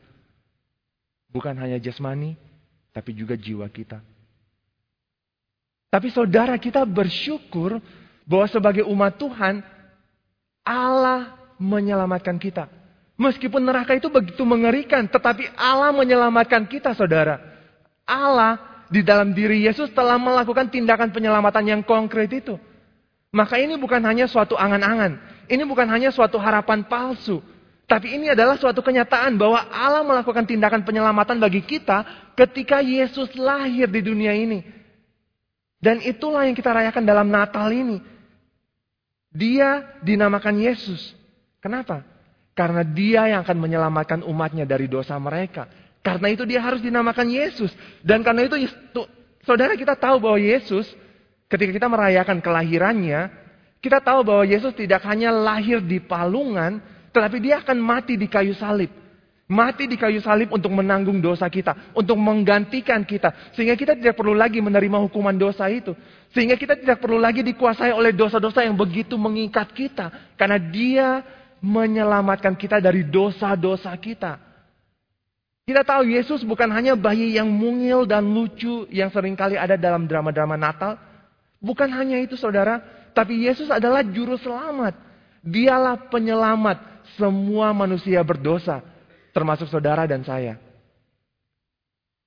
Bukan 1.30 1.54
hanya 1.62 1.78
jasmani, 1.78 2.34
tapi 2.90 3.14
juga 3.14 3.38
jiwa 3.38 3.70
kita. 3.70 4.02
Tapi 5.90 6.08
saudara 6.14 6.58
kita 6.58 6.82
bersyukur 6.86 7.78
bahwa 8.26 8.46
sebagai 8.50 8.86
umat 8.90 9.18
Tuhan, 9.18 9.62
Allah 10.66 11.34
menyelamatkan 11.62 12.38
kita. 12.42 12.79
Meskipun 13.20 13.68
neraka 13.68 14.00
itu 14.00 14.08
begitu 14.08 14.48
mengerikan, 14.48 15.04
tetapi 15.04 15.52
Allah 15.60 15.92
menyelamatkan 15.92 16.64
kita, 16.72 16.96
saudara. 16.96 17.44
Allah 18.08 18.56
di 18.88 19.04
dalam 19.04 19.36
diri 19.36 19.68
Yesus 19.68 19.92
telah 19.92 20.16
melakukan 20.16 20.72
tindakan 20.72 21.12
penyelamatan 21.12 21.68
yang 21.68 21.82
konkret 21.84 22.32
itu. 22.32 22.56
Maka 23.36 23.60
ini 23.60 23.76
bukan 23.76 24.00
hanya 24.08 24.26
suatu 24.26 24.56
angan-angan. 24.56 25.20
Ini 25.52 25.68
bukan 25.68 25.86
hanya 25.92 26.16
suatu 26.16 26.40
harapan 26.40 26.88
palsu. 26.88 27.44
Tapi 27.90 28.16
ini 28.16 28.32
adalah 28.32 28.56
suatu 28.56 28.80
kenyataan 28.80 29.36
bahwa 29.36 29.68
Allah 29.68 30.06
melakukan 30.06 30.46
tindakan 30.48 30.88
penyelamatan 30.88 31.42
bagi 31.42 31.60
kita 31.60 32.06
ketika 32.40 32.80
Yesus 32.80 33.36
lahir 33.36 33.92
di 33.92 34.02
dunia 34.02 34.32
ini. 34.32 34.64
Dan 35.82 36.00
itulah 36.02 36.48
yang 36.48 36.56
kita 36.56 36.72
rayakan 36.72 37.04
dalam 37.04 37.28
Natal 37.28 37.68
ini. 37.68 38.00
Dia 39.30 40.00
dinamakan 40.02 40.56
Yesus. 40.58 41.14
Kenapa? 41.60 42.06
Karena 42.60 42.84
dia 42.84 43.24
yang 43.32 43.48
akan 43.48 43.56
menyelamatkan 43.56 44.20
umatnya 44.28 44.68
dari 44.68 44.92
dosa 44.92 45.16
mereka. 45.16 45.72
Karena 46.04 46.28
itu 46.28 46.44
dia 46.44 46.60
harus 46.60 46.84
dinamakan 46.84 47.32
Yesus. 47.32 47.72
Dan 48.04 48.20
karena 48.20 48.44
itu, 48.44 48.68
saudara 49.48 49.80
kita 49.80 49.96
tahu 49.96 50.20
bahwa 50.20 50.36
Yesus, 50.36 50.92
ketika 51.48 51.72
kita 51.72 51.88
merayakan 51.88 52.44
kelahirannya, 52.44 53.32
kita 53.80 54.04
tahu 54.04 54.28
bahwa 54.28 54.44
Yesus 54.44 54.76
tidak 54.76 55.08
hanya 55.08 55.32
lahir 55.32 55.80
di 55.80 56.04
palungan, 56.04 56.84
tetapi 57.16 57.40
dia 57.40 57.64
akan 57.64 57.80
mati 57.80 58.20
di 58.20 58.28
kayu 58.28 58.52
salib. 58.60 58.92
Mati 59.48 59.88
di 59.88 59.96
kayu 59.96 60.20
salib 60.20 60.52
untuk 60.52 60.76
menanggung 60.76 61.24
dosa 61.24 61.48
kita. 61.48 61.96
Untuk 61.96 62.20
menggantikan 62.20 63.08
kita. 63.08 63.56
Sehingga 63.56 63.80
kita 63.80 63.96
tidak 63.96 64.20
perlu 64.20 64.36
lagi 64.36 64.60
menerima 64.60 65.00
hukuman 65.08 65.34
dosa 65.40 65.72
itu. 65.72 65.96
Sehingga 66.36 66.60
kita 66.60 66.76
tidak 66.76 67.00
perlu 67.00 67.24
lagi 67.24 67.40
dikuasai 67.40 67.96
oleh 67.96 68.12
dosa-dosa 68.12 68.68
yang 68.68 68.76
begitu 68.76 69.16
mengikat 69.16 69.72
kita. 69.72 70.36
Karena 70.36 70.60
dia 70.60 71.24
menyelamatkan 71.60 72.56
kita 72.56 72.80
dari 72.80 73.08
dosa-dosa 73.08 73.92
kita. 74.00 74.40
Kita 75.70 75.86
tahu 75.86 76.10
Yesus 76.10 76.42
bukan 76.42 76.66
hanya 76.74 76.98
bayi 76.98 77.38
yang 77.38 77.46
mungil 77.46 78.10
dan 78.10 78.26
lucu 78.26 78.90
yang 78.90 79.14
sering 79.14 79.38
kali 79.38 79.54
ada 79.54 79.78
dalam 79.78 80.10
drama-drama 80.10 80.58
Natal. 80.58 80.98
Bukan 81.62 81.92
hanya 81.94 82.18
itu 82.18 82.34
saudara, 82.34 82.82
tapi 83.14 83.46
Yesus 83.46 83.70
adalah 83.70 84.02
juru 84.02 84.34
selamat. 84.42 84.98
Dialah 85.46 86.10
penyelamat 86.10 87.06
semua 87.22 87.70
manusia 87.70 88.18
berdosa, 88.26 88.82
termasuk 89.30 89.70
saudara 89.70 90.10
dan 90.10 90.26
saya. 90.26 90.58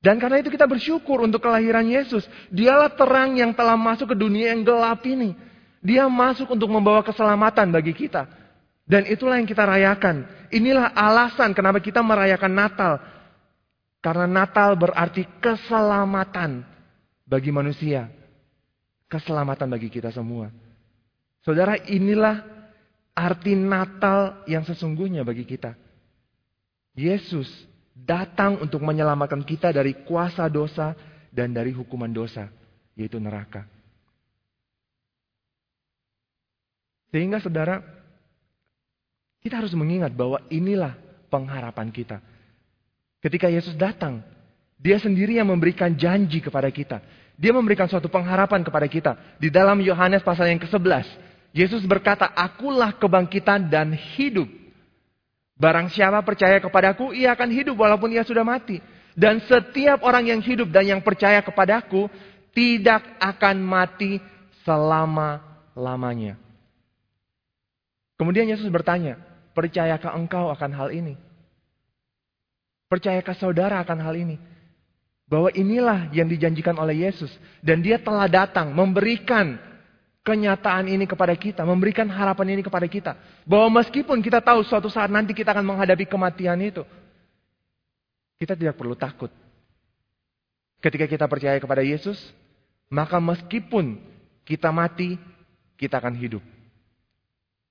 Dan 0.02 0.18
karena 0.18 0.42
itu 0.42 0.50
kita 0.50 0.66
bersyukur 0.66 1.22
untuk 1.22 1.42
kelahiran 1.42 1.86
Yesus. 1.86 2.26
Dialah 2.50 2.90
terang 2.94 3.38
yang 3.38 3.54
telah 3.54 3.78
masuk 3.78 4.14
ke 4.14 4.16
dunia 4.18 4.50
yang 4.50 4.66
gelap 4.66 5.02
ini. 5.06 5.34
Dia 5.78 6.10
masuk 6.10 6.50
untuk 6.54 6.70
membawa 6.70 7.06
keselamatan 7.06 7.70
bagi 7.70 7.94
kita. 7.94 8.26
Dan 8.82 9.06
itulah 9.06 9.38
yang 9.38 9.48
kita 9.48 9.62
rayakan. 9.62 10.26
Inilah 10.50 10.92
alasan 10.92 11.54
kenapa 11.54 11.78
kita 11.78 12.02
merayakan 12.02 12.52
Natal. 12.52 12.92
Karena 14.02 14.26
Natal 14.26 14.74
berarti 14.74 15.22
keselamatan 15.38 16.66
bagi 17.22 17.54
manusia. 17.54 18.10
Keselamatan 19.06 19.70
bagi 19.70 19.86
kita 19.92 20.10
semua. 20.10 20.50
Saudara, 21.46 21.78
inilah 21.86 22.42
arti 23.14 23.54
Natal 23.54 24.42
yang 24.50 24.66
sesungguhnya 24.66 25.22
bagi 25.22 25.46
kita. 25.46 25.78
Yesus 26.92 27.48
datang 27.92 28.60
untuk 28.60 28.82
menyelamatkan 28.84 29.44
kita 29.44 29.72
dari 29.72 30.04
kuasa 30.04 30.48
dosa 30.48 30.96
dan 31.32 31.52
dari 31.54 31.72
hukuman 31.72 32.12
dosa, 32.12 32.48
yaitu 32.96 33.16
neraka. 33.16 33.64
Sehingga 37.12 37.40
saudara, 37.40 38.01
kita 39.42 39.58
harus 39.58 39.74
mengingat 39.74 40.14
bahwa 40.14 40.38
inilah 40.48 40.94
pengharapan 41.26 41.90
kita. 41.90 42.22
Ketika 43.18 43.50
Yesus 43.50 43.74
datang, 43.74 44.22
dia 44.78 44.98
sendiri 44.98 45.38
yang 45.38 45.50
memberikan 45.50 45.94
janji 45.94 46.38
kepada 46.38 46.70
kita. 46.70 47.02
Dia 47.34 47.50
memberikan 47.50 47.90
suatu 47.90 48.06
pengharapan 48.06 48.62
kepada 48.62 48.86
kita. 48.86 49.12
Di 49.42 49.50
dalam 49.50 49.82
Yohanes 49.82 50.22
pasal 50.22 50.50
yang 50.50 50.62
ke-11, 50.62 51.06
Yesus 51.50 51.82
berkata, 51.86 52.30
Akulah 52.30 52.94
kebangkitan 52.94 53.66
dan 53.66 53.94
hidup. 53.94 54.46
Barang 55.58 55.90
siapa 55.90 56.22
percaya 56.22 56.58
kepadaku, 56.58 57.14
ia 57.14 57.34
akan 57.34 57.50
hidup 57.50 57.78
walaupun 57.78 58.10
ia 58.14 58.22
sudah 58.26 58.42
mati. 58.42 58.78
Dan 59.14 59.42
setiap 59.46 60.02
orang 60.02 60.30
yang 60.30 60.40
hidup 60.42 60.70
dan 60.70 60.86
yang 60.86 61.02
percaya 61.02 61.42
kepadaku, 61.42 62.10
tidak 62.54 63.06
akan 63.22 63.58
mati 63.62 64.18
selama-lamanya. 64.66 66.38
Kemudian 68.18 68.50
Yesus 68.50 68.66
bertanya, 68.70 69.31
Percayakah 69.52 70.16
engkau 70.16 70.48
akan 70.48 70.70
hal 70.72 70.88
ini? 70.92 71.14
Percayakah 72.88 73.36
saudara 73.36 73.80
akan 73.80 73.98
hal 74.04 74.16
ini? 74.16 74.36
Bahwa 75.28 75.48
inilah 75.52 76.12
yang 76.12 76.28
dijanjikan 76.28 76.76
oleh 76.76 77.08
Yesus. 77.08 77.32
Dan 77.64 77.80
dia 77.80 77.96
telah 77.96 78.28
datang 78.28 78.72
memberikan 78.72 79.56
kenyataan 80.24 80.88
ini 80.88 81.08
kepada 81.08 81.32
kita. 81.32 81.64
Memberikan 81.64 82.08
harapan 82.08 82.56
ini 82.56 82.62
kepada 82.64 82.84
kita. 82.84 83.12
Bahwa 83.48 83.80
meskipun 83.80 84.20
kita 84.20 84.44
tahu 84.44 84.60
suatu 84.64 84.92
saat 84.92 85.08
nanti 85.08 85.32
kita 85.32 85.56
akan 85.56 85.64
menghadapi 85.64 86.04
kematian 86.04 86.60
itu. 86.60 86.84
Kita 88.36 88.52
tidak 88.52 88.76
perlu 88.76 88.92
takut. 88.92 89.32
Ketika 90.84 91.08
kita 91.08 91.24
percaya 91.24 91.56
kepada 91.56 91.80
Yesus. 91.80 92.20
Maka 92.92 93.16
meskipun 93.16 93.96
kita 94.44 94.68
mati, 94.68 95.16
kita 95.80 95.96
akan 95.96 96.12
hidup. 96.12 96.44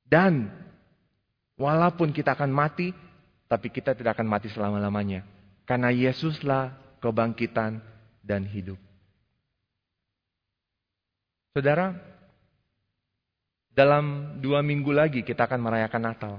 Dan 0.02 0.50
Walaupun 1.62 2.10
kita 2.10 2.34
akan 2.34 2.50
mati, 2.50 2.90
tapi 3.46 3.70
kita 3.70 3.94
tidak 3.94 4.18
akan 4.18 4.26
mati 4.26 4.50
selama-lamanya. 4.50 5.22
Karena 5.70 5.94
Yesuslah 5.94 6.74
kebangkitan 6.98 7.78
dan 8.26 8.50
hidup. 8.50 8.82
Saudara, 11.54 11.94
dalam 13.78 14.38
dua 14.42 14.66
minggu 14.66 14.90
lagi 14.90 15.22
kita 15.22 15.46
akan 15.46 15.62
merayakan 15.62 16.02
Natal. 16.02 16.34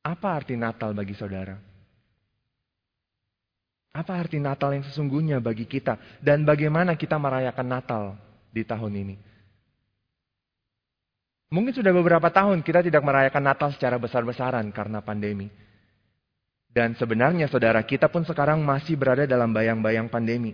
Apa 0.00 0.28
arti 0.32 0.56
Natal 0.56 0.96
bagi 0.96 1.12
saudara? 1.12 1.58
Apa 3.92 4.12
arti 4.16 4.40
Natal 4.40 4.72
yang 4.72 4.86
sesungguhnya 4.86 5.42
bagi 5.44 5.68
kita? 5.68 6.22
Dan 6.24 6.46
bagaimana 6.48 6.96
kita 6.96 7.20
merayakan 7.20 7.66
Natal 7.68 8.04
di 8.48 8.62
tahun 8.64 8.92
ini? 8.96 9.16
Mungkin 11.46 11.72
sudah 11.78 11.94
beberapa 11.94 12.26
tahun 12.26 12.66
kita 12.66 12.82
tidak 12.82 13.02
merayakan 13.06 13.44
Natal 13.46 13.70
secara 13.70 13.96
besar-besaran 14.02 14.66
karena 14.74 14.98
pandemi. 14.98 15.46
Dan 16.76 16.92
sebenarnya 16.98 17.46
saudara 17.48 17.80
kita 17.86 18.10
pun 18.10 18.26
sekarang 18.26 18.60
masih 18.60 18.98
berada 18.98 19.24
dalam 19.24 19.54
bayang-bayang 19.54 20.10
pandemi. 20.10 20.52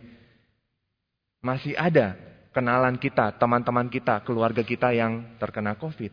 Masih 1.42 1.74
ada 1.74 2.14
kenalan 2.54 3.00
kita, 3.00 3.34
teman-teman 3.40 3.88
kita, 3.90 4.22
keluarga 4.22 4.62
kita 4.62 4.94
yang 4.94 5.34
terkena 5.40 5.74
COVID. 5.74 6.12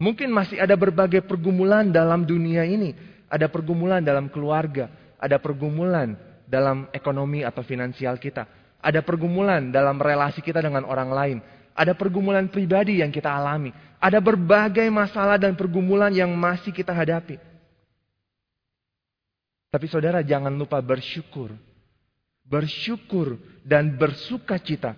Mungkin 0.00 0.32
masih 0.32 0.62
ada 0.62 0.72
berbagai 0.78 1.20
pergumulan 1.26 1.90
dalam 1.92 2.24
dunia 2.24 2.64
ini. 2.64 2.96
Ada 3.28 3.50
pergumulan 3.52 4.00
dalam 4.00 4.32
keluarga, 4.32 4.88
ada 5.20 5.36
pergumulan 5.36 6.16
dalam 6.48 6.88
ekonomi 6.94 7.44
atau 7.44 7.60
finansial 7.60 8.16
kita. 8.16 8.48
Ada 8.82 9.04
pergumulan 9.04 9.70
dalam 9.70 10.00
relasi 10.00 10.40
kita 10.40 10.64
dengan 10.64 10.88
orang 10.88 11.10
lain. 11.12 11.38
Ada 11.72 11.96
pergumulan 11.96 12.48
pribadi 12.48 13.00
yang 13.00 13.08
kita 13.08 13.32
alami. 13.32 13.72
Ada 13.96 14.20
berbagai 14.20 14.84
masalah 14.92 15.40
dan 15.40 15.56
pergumulan 15.56 16.12
yang 16.12 16.32
masih 16.32 16.72
kita 16.72 16.92
hadapi. 16.92 17.40
Tapi 19.72 19.86
saudara 19.88 20.20
jangan 20.20 20.52
lupa 20.52 20.80
bersyukur. 20.84 21.56
Bersyukur 22.44 23.40
dan 23.64 23.96
bersuka 23.96 24.60
cita. 24.60 24.92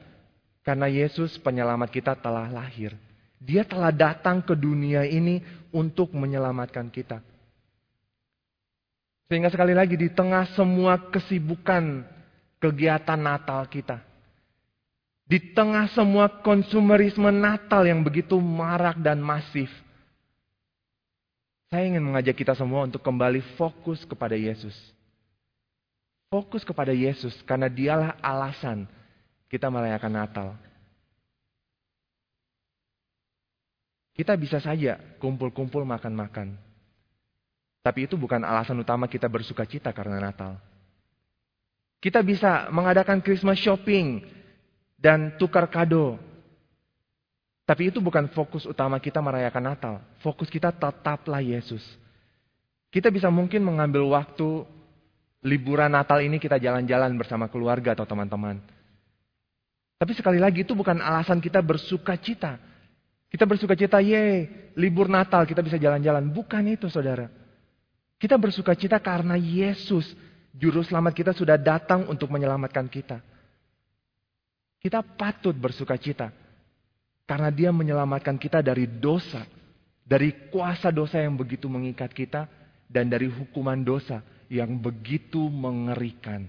Karena 0.65 0.91
Yesus 0.91 1.39
penyelamat 1.39 1.93
kita 1.93 2.19
telah 2.19 2.51
lahir. 2.51 2.97
Dia 3.39 3.63
telah 3.63 3.93
datang 3.93 4.41
ke 4.41 4.57
dunia 4.57 5.05
ini 5.05 5.45
untuk 5.71 6.17
menyelamatkan 6.17 6.89
kita. 6.89 7.21
Sehingga 9.29 9.53
sekali 9.53 9.77
lagi 9.77 9.95
di 9.95 10.09
tengah 10.09 10.49
semua 10.57 10.97
kesibukan 11.13 12.03
kegiatan 12.59 13.21
Natal 13.21 13.69
kita 13.69 14.14
di 15.25 15.41
tengah 15.57 15.89
semua 15.97 16.29
konsumerisme 16.45 17.33
Natal 17.33 17.89
yang 17.89 18.05
begitu 18.05 18.37
marak 18.37 19.01
dan 19.01 19.21
masif. 19.25 19.73
Saya 21.73 21.91
ingin 21.91 22.05
mengajak 22.05 22.37
kita 22.37 22.55
semua 22.55 22.87
untuk 22.87 23.03
kembali 23.03 23.43
fokus 23.57 24.05
kepada 24.05 24.37
Yesus. 24.37 24.77
Fokus 26.29 26.63
kepada 26.63 26.93
Yesus 26.93 27.35
karena 27.43 27.67
dialah 27.67 28.15
alasan 28.21 28.87
kita 29.49 29.73
merayakan 29.73 30.13
Natal. 30.13 30.49
Kita 34.15 34.39
bisa 34.39 34.63
saja 34.63 35.01
kumpul-kumpul 35.19 35.83
makan-makan. 35.83 36.55
Tapi 37.83 38.07
itu 38.07 38.15
bukan 38.15 38.47
alasan 38.47 38.79
utama 38.79 39.11
kita 39.11 39.27
bersuka 39.27 39.67
cita 39.67 39.91
karena 39.91 40.23
Natal. 40.23 40.55
Kita 41.99 42.23
bisa 42.23 42.71
mengadakan 42.71 43.19
Christmas 43.19 43.59
shopping 43.59 44.23
dan 45.05 45.37
tukar 45.37 45.69
kado. 45.69 46.17
Tapi 47.69 47.93
itu 47.93 48.01
bukan 48.01 48.33
fokus 48.33 48.65
utama 48.65 48.97
kita 48.97 49.21
merayakan 49.21 49.65
Natal. 49.69 49.95
Fokus 50.25 50.49
kita 50.49 50.73
tetaplah 50.73 51.45
Yesus. 51.45 51.85
Kita 52.89 53.13
bisa 53.13 53.29
mungkin 53.29 53.61
mengambil 53.61 54.09
waktu 54.09 54.65
liburan 55.45 55.93
Natal 55.93 56.25
ini 56.25 56.41
kita 56.41 56.57
jalan-jalan 56.57 57.13
bersama 57.21 57.53
keluarga 57.53 57.93
atau 57.93 58.09
teman-teman. 58.09 58.65
Tapi 60.01 60.13
sekali 60.17 60.41
lagi 60.41 60.65
itu 60.65 60.73
bukan 60.73 61.05
alasan 61.05 61.37
kita 61.37 61.61
bersuka 61.61 62.17
cita. 62.17 62.57
Kita 63.29 63.45
bersuka 63.45 63.77
cita, 63.77 64.01
ye, 64.01 64.49
libur 64.73 65.09
Natal 65.13 65.45
kita 65.45 65.61
bisa 65.61 65.77
jalan-jalan. 65.77 66.33
Bukan 66.33 66.65
itu 66.69 66.89
saudara. 66.89 67.29
Kita 68.17 68.41
bersuka 68.41 68.73
cita 68.73 68.97
karena 69.01 69.37
Yesus, 69.37 70.17
Juru 70.53 70.81
Selamat 70.81 71.13
kita 71.13 71.33
sudah 71.37 71.61
datang 71.61 72.09
untuk 72.09 72.33
menyelamatkan 72.33 72.89
kita. 72.89 73.34
Kita 74.85 75.01
patut 75.01 75.57
bersuka 75.57 75.97
cita 75.97 76.29
karena 77.25 77.49
dia 77.49 77.73
menyelamatkan 77.73 78.37
kita 78.37 78.61
dari 78.61 78.85
dosa. 78.85 79.49
Dari 80.05 80.53
kuasa 80.53 80.93
dosa 80.93 81.17
yang 81.25 81.41
begitu 81.41 81.73
mengikat 81.73 82.13
kita. 82.13 82.45
Dan 82.85 83.09
dari 83.09 83.33
hukuman 83.33 83.81
dosa 83.81 84.21
yang 84.53 84.77
begitu 84.77 85.49
mengerikan. 85.49 86.45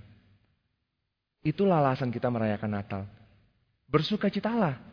Itulah 1.39 1.79
alasan 1.79 2.11
kita 2.11 2.27
merayakan 2.27 2.71
Natal. 2.75 3.01
Bersuka 3.87 4.27
citalah. 4.27 4.83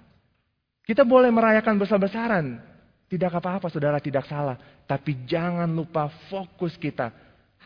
Kita 0.86 1.02
boleh 1.02 1.34
merayakan 1.34 1.82
besar-besaran. 1.82 2.62
Tidak 3.10 3.28
apa-apa 3.28 3.66
saudara, 3.68 3.98
tidak 3.98 4.24
salah. 4.30 4.54
Tapi 4.86 5.26
jangan 5.26 5.66
lupa 5.66 6.08
fokus 6.30 6.78
kita 6.78 7.10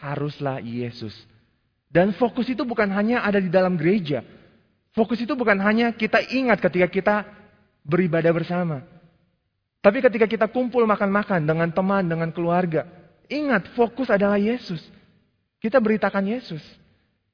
haruslah 0.00 0.58
Yesus. 0.64 1.12
Dan 1.86 2.16
fokus 2.16 2.48
itu 2.48 2.64
bukan 2.64 2.88
hanya 2.96 3.22
ada 3.22 3.38
di 3.38 3.52
dalam 3.52 3.76
gereja. 3.76 4.24
Fokus 4.96 5.20
itu 5.20 5.36
bukan 5.36 5.60
hanya 5.60 5.92
kita 5.92 6.24
ingat 6.32 6.56
ketika 6.56 6.88
kita 6.88 7.16
beribadah 7.84 8.32
bersama. 8.32 8.80
Tapi 9.84 10.00
ketika 10.00 10.24
kita 10.24 10.46
kumpul 10.48 10.88
makan-makan 10.88 11.44
dengan 11.44 11.68
teman, 11.68 12.08
dengan 12.08 12.32
keluarga, 12.32 12.88
ingat 13.28 13.68
fokus 13.76 14.08
adalah 14.08 14.40
Yesus. 14.40 14.80
Kita 15.60 15.84
beritakan 15.84 16.24
Yesus. 16.24 16.64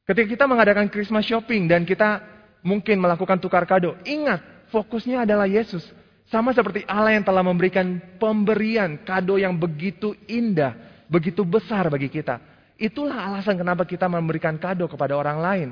Ketika 0.03 0.27
kita 0.27 0.45
mengadakan 0.51 0.91
Christmas 0.91 1.23
shopping 1.23 1.71
dan 1.71 1.87
kita 1.87 2.19
mungkin 2.67 2.99
melakukan 2.99 3.39
tukar 3.39 3.63
kado, 3.63 3.95
ingat 4.03 4.43
fokusnya 4.75 5.23
adalah 5.23 5.47
Yesus. 5.47 5.87
Sama 6.35 6.51
seperti 6.51 6.83
Allah 6.91 7.15
yang 7.15 7.23
telah 7.23 7.47
memberikan 7.47 8.03
pemberian 8.19 8.99
kado 9.07 9.39
yang 9.39 9.55
begitu 9.55 10.19
indah, 10.27 10.75
begitu 11.07 11.47
besar 11.47 11.87
bagi 11.87 12.11
kita. 12.11 12.43
Itulah 12.75 13.31
alasan 13.31 13.55
kenapa 13.55 13.87
kita 13.87 14.11
memberikan 14.11 14.59
kado 14.59 14.91
kepada 14.91 15.15
orang 15.15 15.39
lain. 15.39 15.69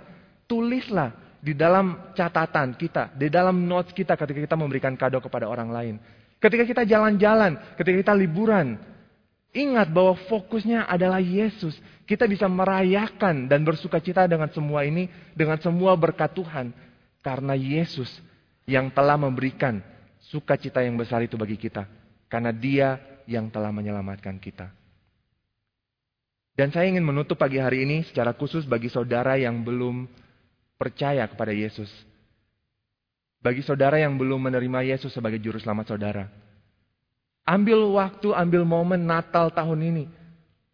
Tulislah 0.47 1.30
di 1.41 1.57
dalam 1.57 2.13
catatan 2.13 2.77
kita, 2.77 3.17
di 3.17 3.33
dalam 3.33 3.65
notes 3.65 3.97
kita 3.97 4.13
ketika 4.15 4.41
kita 4.45 4.57
memberikan 4.61 4.93
kado 4.95 5.19
kepada 5.25 5.49
orang 5.49 5.73
lain. 5.73 5.95
Ketika 6.41 6.65
kita 6.65 6.83
jalan-jalan, 6.85 7.57
ketika 7.77 7.97
kita 8.09 8.15
liburan, 8.17 8.81
ingat 9.53 9.89
bahwa 9.93 10.17
fokusnya 10.29 10.89
adalah 10.89 11.21
Yesus. 11.21 11.77
Kita 12.05 12.29
bisa 12.29 12.49
merayakan 12.49 13.49
dan 13.49 13.65
bersuka 13.65 14.01
cita 14.01 14.25
dengan 14.29 14.49
semua 14.53 14.85
ini, 14.85 15.09
dengan 15.37 15.61
semua 15.61 15.97
berkat 15.97 16.33
Tuhan. 16.37 16.73
Karena 17.21 17.53
Yesus 17.53 18.09
yang 18.65 18.89
telah 18.89 19.21
memberikan 19.21 19.85
sukacita 20.33 20.81
yang 20.81 20.97
besar 20.97 21.25
itu 21.25 21.37
bagi 21.37 21.61
kita. 21.61 21.85
Karena 22.29 22.53
dia 22.53 22.97
yang 23.29 23.53
telah 23.53 23.69
menyelamatkan 23.69 24.41
kita. 24.41 24.73
Dan 26.57 26.73
saya 26.73 26.89
ingin 26.89 27.05
menutup 27.05 27.41
pagi 27.41 27.57
hari 27.57 27.89
ini 27.89 28.05
secara 28.05 28.37
khusus 28.37 28.69
bagi 28.69 28.93
saudara 28.93 29.37
yang 29.37 29.65
belum 29.65 30.09
percaya 30.81 31.29
kepada 31.29 31.53
Yesus. 31.53 31.93
Bagi 33.45 33.61
saudara 33.61 34.01
yang 34.01 34.17
belum 34.17 34.49
menerima 34.49 34.97
Yesus 34.97 35.13
sebagai 35.13 35.37
juru 35.37 35.61
selamat 35.61 35.93
saudara. 35.93 36.25
Ambil 37.45 37.85
waktu, 37.93 38.33
ambil 38.33 38.65
momen 38.65 39.05
Natal 39.05 39.53
tahun 39.53 39.81
ini. 39.93 40.05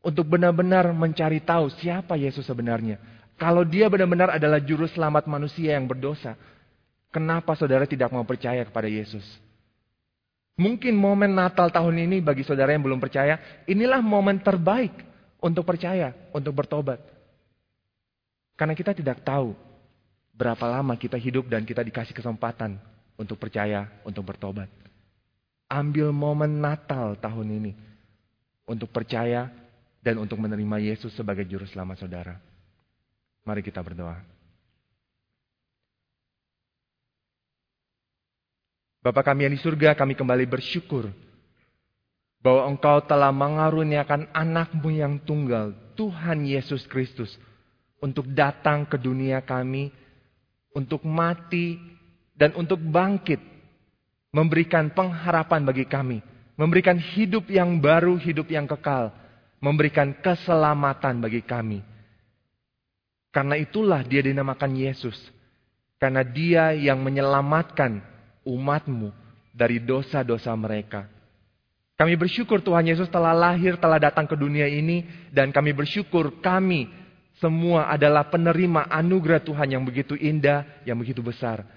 Untuk 0.06 0.30
benar-benar 0.30 0.94
mencari 0.94 1.42
tahu 1.42 1.66
siapa 1.82 2.14
Yesus 2.14 2.46
sebenarnya. 2.46 3.02
Kalau 3.34 3.66
dia 3.66 3.90
benar-benar 3.90 4.38
adalah 4.38 4.62
juru 4.62 4.86
selamat 4.86 5.26
manusia 5.26 5.74
yang 5.74 5.90
berdosa. 5.90 6.38
Kenapa 7.10 7.58
saudara 7.58 7.82
tidak 7.90 8.14
mau 8.14 8.22
percaya 8.22 8.62
kepada 8.62 8.86
Yesus? 8.86 9.26
Mungkin 10.56 10.94
momen 10.94 11.34
Natal 11.34 11.68
tahun 11.68 12.06
ini 12.06 12.22
bagi 12.22 12.46
saudara 12.46 12.72
yang 12.72 12.86
belum 12.86 13.02
percaya, 13.02 13.62
inilah 13.68 14.00
momen 14.00 14.40
terbaik 14.40 14.94
untuk 15.42 15.68
percaya, 15.68 16.16
untuk 16.32 16.54
bertobat. 16.56 16.96
Karena 18.56 18.72
kita 18.72 18.96
tidak 18.96 19.20
tahu 19.20 19.52
berapa 20.36 20.68
lama 20.68 20.92
kita 21.00 21.16
hidup 21.16 21.48
dan 21.48 21.64
kita 21.64 21.80
dikasih 21.80 22.12
kesempatan 22.12 22.76
untuk 23.16 23.40
percaya, 23.40 23.88
untuk 24.04 24.22
bertobat. 24.28 24.68
Ambil 25.66 26.12
momen 26.12 26.60
Natal 26.60 27.16
tahun 27.18 27.48
ini 27.58 27.72
untuk 28.68 28.92
percaya 28.92 29.50
dan 30.04 30.20
untuk 30.22 30.38
menerima 30.38 30.92
Yesus 30.92 31.10
sebagai 31.16 31.42
juru 31.48 31.66
selamat 31.66 31.96
saudara. 32.04 32.38
Mari 33.42 33.64
kita 33.64 33.82
berdoa. 33.82 34.22
Bapak 39.02 39.32
kami 39.32 39.46
yang 39.46 39.54
di 39.54 39.62
surga, 39.62 39.94
kami 39.94 40.18
kembali 40.18 40.46
bersyukur 40.50 41.10
bahwa 42.42 42.66
Engkau 42.70 42.98
telah 43.06 43.30
mengaruniakan 43.30 44.30
anakmu 44.34 44.90
yang 44.94 45.18
tunggal, 45.22 45.74
Tuhan 45.94 46.42
Yesus 46.42 46.86
Kristus, 46.90 47.38
untuk 48.02 48.26
datang 48.34 48.82
ke 48.86 48.98
dunia 48.98 49.42
kami 49.42 49.94
untuk 50.76 51.00
mati, 51.08 51.80
dan 52.36 52.52
untuk 52.52 52.76
bangkit. 52.76 53.40
Memberikan 54.28 54.92
pengharapan 54.92 55.64
bagi 55.64 55.88
kami. 55.88 56.20
Memberikan 56.60 57.00
hidup 57.00 57.48
yang 57.48 57.80
baru, 57.80 58.20
hidup 58.20 58.52
yang 58.52 58.68
kekal. 58.68 59.08
Memberikan 59.64 60.12
keselamatan 60.20 61.24
bagi 61.24 61.40
kami. 61.40 61.80
Karena 63.32 63.56
itulah 63.56 64.04
dia 64.04 64.20
dinamakan 64.20 64.76
Yesus. 64.76 65.16
Karena 65.96 66.20
dia 66.20 66.76
yang 66.76 67.00
menyelamatkan 67.00 68.04
umatmu 68.44 69.08
dari 69.56 69.80
dosa-dosa 69.80 70.52
mereka. 70.52 71.08
Kami 71.96 72.12
bersyukur 72.20 72.60
Tuhan 72.60 72.84
Yesus 72.84 73.08
telah 73.08 73.32
lahir, 73.32 73.80
telah 73.80 73.96
datang 73.96 74.28
ke 74.28 74.36
dunia 74.36 74.68
ini. 74.68 75.08
Dan 75.32 75.48
kami 75.48 75.72
bersyukur 75.72 76.44
kami 76.44 76.92
semua 77.36 77.92
adalah 77.92 78.32
penerima 78.32 78.88
anugerah 78.88 79.44
Tuhan 79.44 79.68
yang 79.76 79.84
begitu 79.84 80.16
indah, 80.16 80.64
yang 80.88 80.96
begitu 80.96 81.20
besar. 81.20 81.68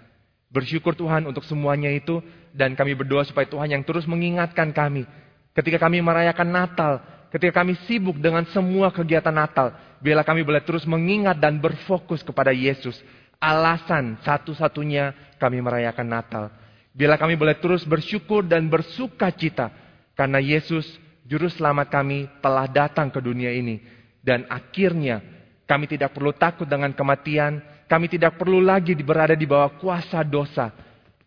Bersyukur 0.47 0.95
Tuhan 0.95 1.27
untuk 1.27 1.43
semuanya 1.43 1.91
itu 1.91 2.23
dan 2.55 2.73
kami 2.73 2.95
berdoa 2.95 3.27
supaya 3.27 3.45
Tuhan 3.45 3.69
yang 3.75 3.83
terus 3.83 4.07
mengingatkan 4.07 4.71
kami. 4.71 5.03
Ketika 5.51 5.77
kami 5.77 5.99
merayakan 5.99 6.49
Natal, 6.49 7.03
ketika 7.29 7.59
kami 7.61 7.75
sibuk 7.85 8.17
dengan 8.23 8.47
semua 8.55 8.89
kegiatan 8.89 9.35
Natal, 9.35 9.75
biarlah 9.99 10.23
kami 10.23 10.47
boleh 10.47 10.63
terus 10.63 10.87
mengingat 10.87 11.35
dan 11.37 11.59
berfokus 11.59 12.23
kepada 12.23 12.55
Yesus. 12.55 12.95
Alasan 13.39 14.19
satu-satunya 14.23 15.35
kami 15.37 15.59
merayakan 15.59 16.07
Natal. 16.07 16.55
Biarlah 16.95 17.19
kami 17.19 17.35
boleh 17.35 17.59
terus 17.59 17.83
bersyukur 17.83 18.47
dan 18.47 18.71
bersuka 18.71 19.29
cita. 19.35 19.71
Karena 20.15 20.39
Yesus, 20.39 20.87
Juru 21.27 21.51
Selamat 21.51 21.91
kami, 21.91 22.27
telah 22.39 22.67
datang 22.67 23.11
ke 23.11 23.19
dunia 23.23 23.51
ini. 23.51 23.79
Dan 24.19 24.43
akhirnya 24.51 25.38
kami 25.69 25.85
tidak 25.85 26.17
perlu 26.17 26.33
takut 26.33 26.65
dengan 26.65 26.89
kematian. 26.89 27.61
Kami 27.85 28.09
tidak 28.09 28.41
perlu 28.41 28.57
lagi 28.57 28.97
berada 28.97 29.37
di 29.37 29.45
bawah 29.45 29.77
kuasa 29.77 30.25
dosa. 30.25 30.73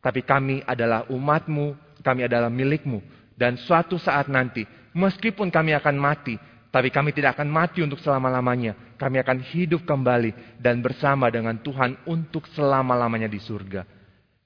Tapi 0.02 0.26
kami 0.26 0.66
adalah 0.66 1.06
umatmu, 1.06 1.78
kami 2.02 2.26
adalah 2.26 2.50
milikmu. 2.50 2.98
Dan 3.38 3.54
suatu 3.54 4.02
saat 4.02 4.26
nanti, 4.26 4.66
meskipun 4.98 5.46
kami 5.46 5.78
akan 5.78 5.94
mati, 5.94 6.34
tapi 6.74 6.90
kami 6.90 7.14
tidak 7.14 7.38
akan 7.38 7.46
mati 7.46 7.86
untuk 7.86 8.02
selama-lamanya. 8.02 8.98
Kami 8.98 9.22
akan 9.22 9.38
hidup 9.46 9.86
kembali 9.86 10.58
dan 10.58 10.82
bersama 10.82 11.30
dengan 11.30 11.54
Tuhan 11.62 12.02
untuk 12.02 12.50
selama-lamanya 12.50 13.30
di 13.30 13.38
surga. 13.38 14.01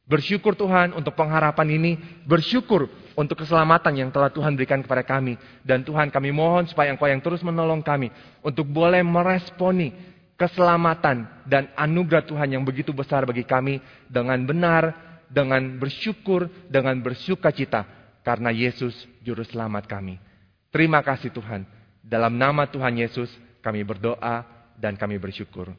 Bersyukur 0.06 0.54
Tuhan 0.54 0.94
untuk 0.94 1.18
pengharapan 1.18 1.66
ini. 1.74 1.92
Bersyukur 2.22 2.86
untuk 3.18 3.42
keselamatan 3.42 4.06
yang 4.06 4.10
telah 4.14 4.30
Tuhan 4.30 4.54
berikan 4.54 4.78
kepada 4.78 5.02
kami. 5.02 5.34
Dan 5.66 5.82
Tuhan 5.82 6.14
kami 6.14 6.30
mohon 6.30 6.62
supaya 6.70 6.94
Engkau 6.94 7.10
yang 7.10 7.18
terus 7.18 7.42
menolong 7.42 7.82
kami. 7.82 8.14
Untuk 8.38 8.70
boleh 8.70 9.02
meresponi 9.02 9.90
keselamatan 10.38 11.26
dan 11.42 11.74
anugerah 11.74 12.22
Tuhan 12.22 12.54
yang 12.54 12.62
begitu 12.62 12.94
besar 12.94 13.26
bagi 13.26 13.42
kami. 13.42 13.82
Dengan 14.06 14.38
benar, 14.46 14.94
dengan 15.26 15.74
bersyukur, 15.74 16.46
dengan 16.70 16.94
bersuka 17.02 17.50
cita. 17.50 17.82
Karena 18.22 18.54
Yesus 18.54 18.94
Juru 19.26 19.42
Selamat 19.42 19.90
kami. 19.90 20.22
Terima 20.70 21.02
kasih 21.02 21.34
Tuhan. 21.34 21.66
Dalam 21.98 22.38
nama 22.38 22.70
Tuhan 22.70 22.94
Yesus 22.94 23.26
kami 23.58 23.82
berdoa 23.82 24.46
dan 24.78 24.94
kami 24.94 25.18
bersyukur. 25.18 25.74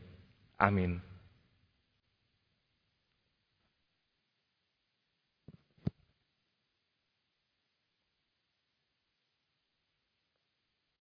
Amin. 0.59 1.06